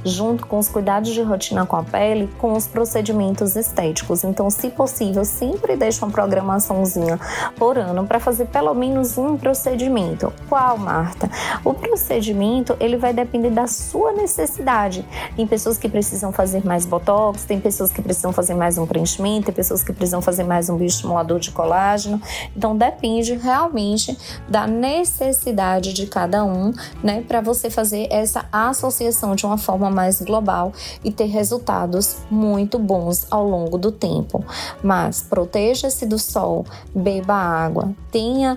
junto 0.04 0.46
com 0.46 0.58
os 0.58 0.68
cuidados 0.68 1.10
de 1.10 1.22
rotina 1.22 1.66
com 1.66 1.76
a 1.76 1.82
pele, 1.82 2.28
com 2.38 2.52
os 2.52 2.66
procedimentos 2.66 3.56
estéticos. 3.56 4.24
Então, 4.24 4.50
se 4.50 4.70
possível, 4.70 5.24
sempre 5.24 5.76
deixe 5.76 6.02
uma 6.04 6.10
programaçãozinha 6.10 7.18
por 7.56 7.78
ano 7.78 8.06
para 8.06 8.20
fazer 8.20 8.46
pelo 8.46 8.74
menos 8.74 9.18
um 9.18 9.36
procedimento. 9.36 10.32
Qual, 10.48 10.78
Marta? 10.78 11.28
O 11.64 11.74
procedimento 11.74 12.76
ele 12.80 12.96
vai 12.96 13.12
depender 13.12 13.50
da 13.50 13.66
sua 13.66 14.12
necessidade. 14.12 15.06
Tem 15.36 15.46
pessoas 15.46 15.78
que 15.78 15.88
precisam 15.88 16.32
fazer 16.32 16.64
mais 16.64 16.84
botox, 16.84 17.44
tem 17.44 17.60
pessoas 17.60 17.90
que 17.90 18.02
precisam 18.02 18.32
fazer 18.32 18.54
mais 18.54 18.78
um 18.78 18.86
preenchimento, 18.86 19.46
tem 19.46 19.54
pessoas 19.54 19.82
que 19.82 19.92
precisam 19.92 20.22
fazer 20.22 20.44
mais 20.44 20.68
um 20.68 20.76
bioestimulador 20.76 21.38
de 21.38 21.50
colágeno. 21.50 22.20
Então 22.56 22.76
depende 22.76 23.34
realmente 23.34 24.16
da 24.48 24.66
necessidade 24.66 25.92
de 25.92 26.06
cada 26.06 26.44
um, 26.44 26.72
né, 27.02 27.22
para 27.26 27.40
você 27.40 27.70
fazer 27.70 28.08
essa 28.10 28.44
associação 28.52 29.31
de 29.34 29.46
uma 29.46 29.58
forma 29.58 29.90
mais 29.90 30.20
global 30.20 30.72
e 31.02 31.10
ter 31.10 31.26
resultados 31.26 32.18
muito 32.30 32.78
bons 32.78 33.26
ao 33.30 33.46
longo 33.48 33.78
do 33.78 33.90
tempo. 33.90 34.44
Mas 34.82 35.22
proteja-se 35.22 36.06
do 36.06 36.18
sol, 36.18 36.64
beba 36.94 37.34
água, 37.34 37.92
tenha, 38.10 38.56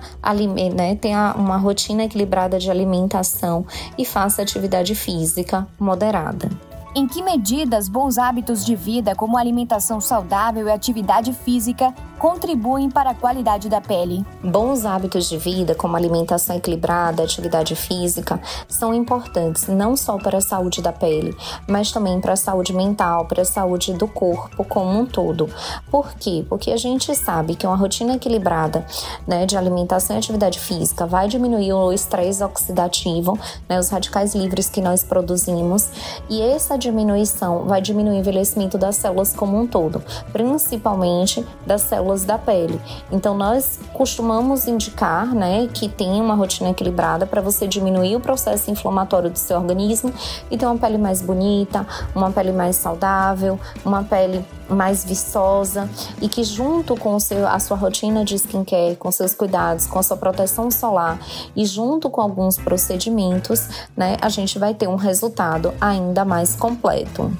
né, 0.76 0.96
tenha 0.96 1.34
uma 1.38 1.58
rotina 1.58 2.04
equilibrada 2.04 2.60
de 2.60 2.70
alimentação 2.70 3.66
e 3.98 4.06
faça 4.06 4.42
atividade 4.42 4.96
física 4.96 5.68
moderada. 5.80 6.50
Em 6.98 7.06
que 7.06 7.22
medidas 7.22 7.90
bons 7.90 8.18
hábitos 8.18 8.66
de 8.66 8.74
vida, 8.74 9.14
como 9.14 9.38
alimentação 9.38 10.00
saudável 10.00 10.66
e 10.66 10.72
atividade 10.72 11.34
física, 11.34 11.94
contribuem 12.18 12.90
para 12.90 13.10
a 13.10 13.14
qualidade 13.14 13.68
da 13.68 13.82
pele? 13.82 14.26
Bons 14.42 14.86
hábitos 14.86 15.28
de 15.28 15.38
vida, 15.38 15.76
como 15.76 15.98
alimentação 15.98 16.56
equilibrada, 16.56 17.22
atividade 17.22 17.76
física, 17.76 18.40
são 18.70 18.94
importantes 18.94 19.68
não 19.68 19.98
só 19.98 20.18
para 20.18 20.38
a 20.38 20.42
saúde 20.42 20.82
da 20.82 20.94
pele, 20.94 21.36
mas 21.68 21.92
também 21.92 22.22
para 22.22 22.32
a 22.32 22.38
saúde 22.38 22.72
mental, 22.72 23.26
para 23.26 23.42
a 23.42 23.46
saúde 23.46 23.94
do 23.94 24.08
corpo 24.08 24.64
como 24.64 24.98
um 24.98 25.06
todo. 25.06 25.50
Por 25.92 26.14
quê? 26.14 26.46
Porque 26.48 26.72
a 26.72 26.78
gente 26.78 27.14
sabe 27.14 27.56
que 27.56 27.68
uma 27.68 27.76
rotina 27.76 28.16
equilibrada 28.16 28.86
né, 29.28 29.46
de 29.46 29.58
alimentação 29.58 30.16
e 30.16 30.20
atividade 30.20 30.62
física 30.62 31.06
vai 31.06 31.28
diminuir 31.28 31.74
o 31.74 31.92
estresse 31.92 32.42
oxidativo, 32.42 33.38
né, 33.68 33.78
os 33.78 33.90
radicais 33.90 34.34
livres 34.34 34.70
que 34.70 34.80
nós 34.80 35.04
produzimos, 35.04 35.90
e 36.30 36.42
essa 36.42 36.78
diminuição 36.86 37.66
vai 37.66 37.82
diminuir 37.82 38.18
o 38.18 38.20
envelhecimento 38.20 38.78
das 38.78 38.96
células 38.96 39.34
como 39.34 39.60
um 39.60 39.66
todo, 39.66 40.02
principalmente 40.32 41.46
das 41.66 41.82
células 41.82 42.26
da 42.26 42.38
pele. 42.38 42.80
Então 43.12 43.36
nós 43.36 43.80
costumamos 43.94 44.68
indicar, 44.68 45.34
né, 45.34 45.68
que 45.74 45.90
tem 45.90 46.22
uma 46.22 46.36
rotina 46.36 46.70
equilibrada 46.70 47.26
para 47.26 47.42
você 47.42 47.68
diminuir 47.68 48.16
o 48.16 48.20
processo 48.20 48.70
inflamatório 48.70 49.30
do 49.30 49.40
seu 49.40 49.58
organismo 49.58 50.14
e 50.52 50.58
ter 50.58 50.66
uma 50.66 50.78
pele 50.78 50.98
mais 50.98 51.22
bonita, 51.22 51.86
uma 52.16 52.32
pele 52.32 52.52
mais 52.52 52.76
saudável, 52.76 53.60
uma 53.84 54.04
pele 54.04 54.46
mais 54.70 55.04
viçosa 55.06 55.90
e 56.22 56.28
que 56.28 56.44
junto 56.44 56.96
com 56.96 57.20
seu, 57.20 57.48
a 57.48 57.60
sua 57.60 57.78
rotina 57.78 58.26
de 58.26 58.36
skincare, 58.36 58.96
com 58.96 59.12
seus 59.12 59.34
cuidados, 59.34 59.86
com 59.88 60.00
a 60.00 60.04
sua 60.04 60.18
proteção 60.18 60.72
solar 60.72 61.20
e 61.56 61.66
junto 61.66 62.10
com 62.10 62.22
alguns 62.22 62.58
procedimentos, 62.58 63.68
né, 63.96 64.18
a 64.22 64.30
gente 64.30 64.58
vai 64.58 64.74
ter 64.74 64.88
um 64.88 64.96
resultado 64.96 65.74
ainda 65.80 66.26
mais 66.26 66.56
completo. 66.56 66.75
Por 66.82 67.32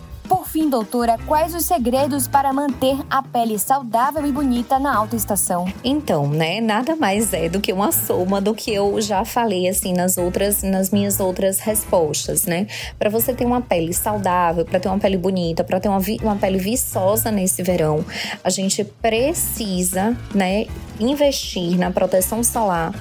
fim, 0.56 0.70
doutora, 0.70 1.18
quais 1.28 1.54
os 1.54 1.66
segredos 1.66 2.30
para 2.30 2.54
manter 2.54 2.98
a 3.10 3.22
pele 3.22 3.60
saudável 3.60 4.26
e 4.26 4.32
bonita 4.32 4.80
na 4.80 4.96
alta 4.96 5.14
estação? 5.14 5.68
Então, 5.84 6.30
né, 6.30 6.62
nada 6.62 6.96
mais 6.96 7.34
é 7.34 7.50
do 7.50 7.60
que 7.60 7.74
uma 7.74 7.92
soma 7.92 8.40
do 8.40 8.56
que 8.56 8.74
eu 8.74 9.02
já 9.02 9.26
falei 9.26 9.68
assim 9.68 9.92
nas 9.92 10.18
outras 10.18 10.64
nas 10.64 10.92
minhas 10.92 11.20
outras 11.20 11.60
respostas, 11.60 12.46
né? 12.46 12.68
Para 12.98 13.10
você 13.10 13.34
ter 13.34 13.44
uma 13.44 13.60
pele 13.60 13.94
saudável, 13.94 14.64
para 14.64 14.80
ter 14.80 14.88
uma 14.88 14.98
pele 14.98 15.18
bonita, 15.18 15.62
para 15.62 15.78
ter 15.78 15.90
uma, 15.90 16.00
uma 16.24 16.38
pele 16.38 16.58
viçosa 16.58 17.30
nesse 17.32 17.62
verão, 17.62 18.06
a 18.42 18.50
gente 18.50 18.82
precisa, 18.86 20.16
né, 20.34 20.68
investir 21.02 21.78
na 21.78 21.92
proteção 21.92 22.42
solar, 22.42 22.94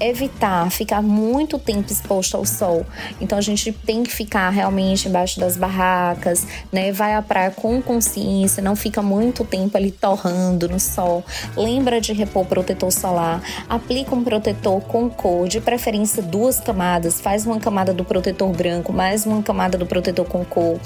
evitar 0.00 0.70
ficar 0.70 1.02
muito 1.02 1.58
tempo 1.58 1.92
exposto 1.92 2.36
ao 2.38 2.46
sol. 2.46 2.86
Então 3.20 3.36
a 3.36 3.42
gente 3.42 3.72
tem 3.72 4.02
que 4.02 4.10
ficar 4.10 4.48
realmente 4.48 5.06
embaixo 5.06 5.38
das 5.38 5.58
barracas, 5.58 6.46
né? 6.72 6.93
Vai 6.94 7.12
à 7.16 7.20
praia 7.20 7.50
com 7.50 7.82
consciência, 7.82 8.62
não 8.62 8.76
fica 8.76 9.02
muito 9.02 9.44
tempo 9.44 9.76
ali 9.76 9.90
torrando 9.90 10.68
no 10.68 10.78
sol. 10.78 11.24
Lembra 11.56 12.00
de 12.00 12.12
repor 12.12 12.46
protetor 12.46 12.92
solar, 12.92 13.42
aplica 13.68 14.14
um 14.14 14.22
protetor 14.22 14.80
com 14.82 15.10
cor, 15.10 15.48
de 15.48 15.60
preferência 15.60 16.22
duas 16.22 16.60
camadas, 16.60 17.20
faz 17.20 17.44
uma 17.46 17.58
camada 17.58 17.92
do 17.92 18.04
protetor 18.04 18.52
branco, 18.52 18.92
mais 18.92 19.26
uma 19.26 19.42
camada 19.42 19.76
do 19.76 19.84
protetor 19.84 20.24
com 20.24 20.44
cor. 20.44 20.78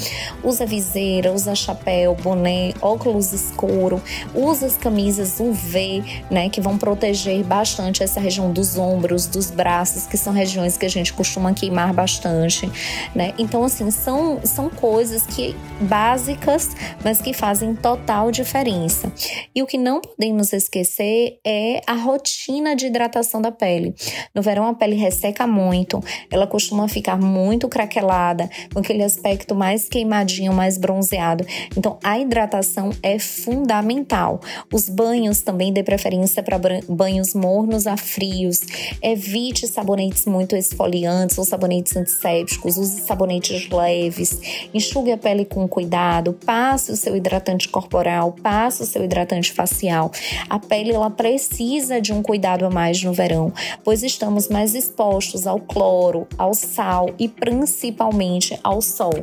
Usa 0.42 0.64
viseira, 0.64 1.30
usa 1.30 1.54
chapéu, 1.54 2.14
boné, 2.14 2.72
óculos 2.80 3.34
escuro, 3.34 4.00
usa 4.34 4.64
as 4.64 4.78
camisas 4.78 5.38
UV, 5.38 6.24
né, 6.30 6.48
que 6.48 6.58
vão 6.58 6.78
proteger 6.78 7.44
bastante 7.44 8.02
essa 8.02 8.18
região 8.18 8.50
dos 8.50 8.78
ombros, 8.78 9.26
dos 9.26 9.50
braços, 9.50 10.06
que 10.06 10.16
são 10.16 10.32
regiões 10.32 10.78
que 10.78 10.86
a 10.86 10.90
gente 10.90 11.12
costuma 11.12 11.52
queimar 11.52 11.92
bastante, 11.92 12.70
né? 13.14 13.34
Então 13.36 13.62
assim, 13.62 13.90
são 13.90 14.40
são 14.42 14.70
coisas 14.70 15.26
que 15.26 15.54
básicas, 15.98 16.70
mas 17.02 17.20
que 17.20 17.32
fazem 17.32 17.74
total 17.74 18.30
diferença. 18.30 19.12
E 19.52 19.64
o 19.64 19.66
que 19.66 19.76
não 19.76 20.00
podemos 20.00 20.52
esquecer 20.52 21.40
é 21.44 21.80
a 21.88 21.94
rotina 21.94 22.76
de 22.76 22.86
hidratação 22.86 23.42
da 23.42 23.50
pele. 23.50 23.92
No 24.32 24.40
verão, 24.40 24.68
a 24.68 24.74
pele 24.74 24.94
resseca 24.94 25.44
muito, 25.44 26.00
ela 26.30 26.46
costuma 26.46 26.86
ficar 26.86 27.18
muito 27.18 27.68
craquelada, 27.68 28.48
com 28.72 28.78
aquele 28.78 29.02
aspecto 29.02 29.56
mais 29.56 29.88
queimadinho, 29.88 30.52
mais 30.52 30.78
bronzeado. 30.78 31.44
Então, 31.76 31.98
a 32.04 32.16
hidratação 32.16 32.90
é 33.02 33.18
fundamental. 33.18 34.40
Os 34.72 34.88
banhos 34.88 35.40
também 35.40 35.72
dê 35.72 35.82
preferência 35.82 36.44
para 36.44 36.60
banhos 36.88 37.34
mornos 37.34 37.88
a 37.88 37.96
frios. 37.96 38.60
Evite 39.02 39.66
sabonetes 39.66 40.26
muito 40.26 40.54
esfoliantes 40.54 41.36
ou 41.38 41.44
sabonetes 41.44 41.96
antissépticos. 41.96 42.76
Use 42.76 43.00
sabonetes 43.00 43.68
leves. 43.68 44.38
Enxugue 44.72 45.10
a 45.10 45.18
pele 45.18 45.44
com 45.44 45.66
cuidado, 45.66 45.87
passe 46.32 46.92
o 46.92 46.96
seu 46.96 47.16
hidratante 47.16 47.68
corporal, 47.68 48.32
passe 48.42 48.82
o 48.82 48.86
seu 48.86 49.04
hidratante 49.04 49.52
facial. 49.52 50.10
A 50.48 50.58
pele 50.58 50.92
ela 50.92 51.10
precisa 51.10 52.00
de 52.00 52.12
um 52.12 52.22
cuidado 52.22 52.64
a 52.66 52.70
mais 52.70 53.02
no 53.02 53.12
verão, 53.12 53.52
pois 53.82 54.02
estamos 54.02 54.48
mais 54.48 54.74
expostos 54.74 55.46
ao 55.46 55.60
cloro, 55.60 56.26
ao 56.36 56.54
sal 56.54 57.10
e 57.18 57.28
principalmente 57.28 58.58
ao 58.62 58.80
sol. 58.80 59.14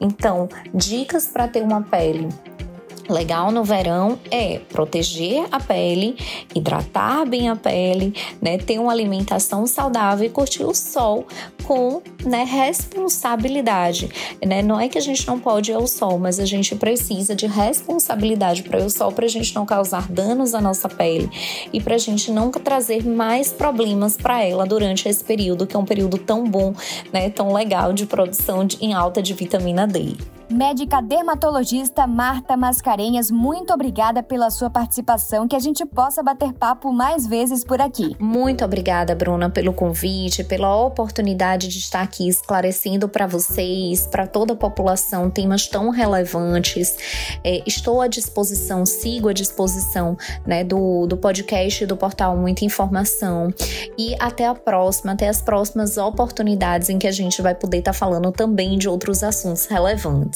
Então, 0.00 0.48
dicas 0.74 1.26
para 1.26 1.48
ter 1.48 1.62
uma 1.62 1.82
pele 1.82 2.28
legal 3.08 3.50
no 3.50 3.64
verão 3.64 4.18
é 4.30 4.58
proteger 4.58 5.46
a 5.50 5.60
pele, 5.60 6.16
hidratar 6.54 7.26
bem 7.26 7.48
a 7.48 7.56
pele, 7.56 8.14
né, 8.40 8.58
ter 8.58 8.78
uma 8.78 8.92
alimentação 8.92 9.66
saudável 9.66 10.26
e 10.26 10.30
curtir 10.30 10.64
o 10.64 10.74
sol 10.74 11.26
com 11.64 12.02
né, 12.24 12.44
responsabilidade. 12.44 14.08
Né? 14.44 14.62
Não 14.62 14.78
é 14.78 14.88
que 14.88 14.98
a 14.98 15.00
gente 15.00 15.26
não 15.26 15.38
pode 15.38 15.70
ir 15.70 15.74
ao 15.74 15.86
sol, 15.86 16.18
mas 16.18 16.38
a 16.38 16.44
gente 16.44 16.74
precisa 16.74 17.34
de 17.34 17.46
responsabilidade 17.46 18.62
para 18.62 18.78
ir 18.78 18.82
ao 18.82 18.90
sol 18.90 19.12
para 19.12 19.26
a 19.26 19.28
gente 19.28 19.54
não 19.54 19.66
causar 19.66 20.08
danos 20.08 20.54
à 20.54 20.60
nossa 20.60 20.88
pele 20.88 21.28
e 21.72 21.80
para 21.80 21.94
a 21.94 21.98
gente 21.98 22.30
não 22.30 22.50
trazer 22.50 23.04
mais 23.06 23.52
problemas 23.52 24.16
para 24.16 24.42
ela 24.42 24.64
durante 24.64 25.08
esse 25.08 25.24
período, 25.24 25.66
que 25.66 25.76
é 25.76 25.78
um 25.78 25.84
período 25.84 26.18
tão 26.18 26.44
bom, 26.48 26.74
né, 27.12 27.30
tão 27.30 27.52
legal 27.52 27.92
de 27.92 28.06
produção 28.06 28.64
de, 28.64 28.76
em 28.80 28.94
alta 28.94 29.22
de 29.22 29.34
vitamina 29.34 29.86
D. 29.86 30.16
Médica 30.48 31.02
dermatologista 31.02 32.06
Marta 32.06 32.56
Mascarenhas, 32.56 33.32
muito 33.32 33.72
obrigada 33.74 34.22
pela 34.22 34.48
sua 34.48 34.70
participação, 34.70 35.48
que 35.48 35.56
a 35.56 35.58
gente 35.58 35.84
possa 35.84 36.22
bater 36.22 36.52
papo 36.52 36.92
mais 36.92 37.26
vezes 37.26 37.64
por 37.64 37.80
aqui. 37.80 38.14
Muito 38.20 38.64
obrigada, 38.64 39.12
Bruna, 39.12 39.50
pelo 39.50 39.72
convite, 39.72 40.44
pela 40.44 40.76
oportunidade 40.76 41.66
de 41.66 41.78
estar 41.78 42.00
aqui 42.00 42.28
esclarecendo 42.28 43.08
para 43.08 43.26
vocês, 43.26 44.06
para 44.06 44.24
toda 44.24 44.52
a 44.52 44.56
população, 44.56 45.28
temas 45.28 45.66
tão 45.66 45.90
relevantes. 45.90 46.96
É, 47.42 47.62
estou 47.66 48.00
à 48.00 48.06
disposição, 48.06 48.86
sigo 48.86 49.28
à 49.28 49.32
disposição 49.32 50.16
né, 50.46 50.62
do, 50.62 51.08
do 51.08 51.16
podcast 51.16 51.84
do 51.86 51.96
portal 51.96 52.36
Muita 52.36 52.64
Informação. 52.64 53.52
E 53.98 54.14
até 54.20 54.46
a 54.46 54.54
próxima, 54.54 55.12
até 55.12 55.28
as 55.28 55.42
próximas 55.42 55.96
oportunidades 55.96 56.88
em 56.88 57.00
que 57.00 57.08
a 57.08 57.12
gente 57.12 57.42
vai 57.42 57.54
poder 57.54 57.78
estar 57.78 57.92
tá 57.92 57.98
falando 57.98 58.30
também 58.30 58.78
de 58.78 58.88
outros 58.88 59.24
assuntos 59.24 59.66
relevantes. 59.66 60.35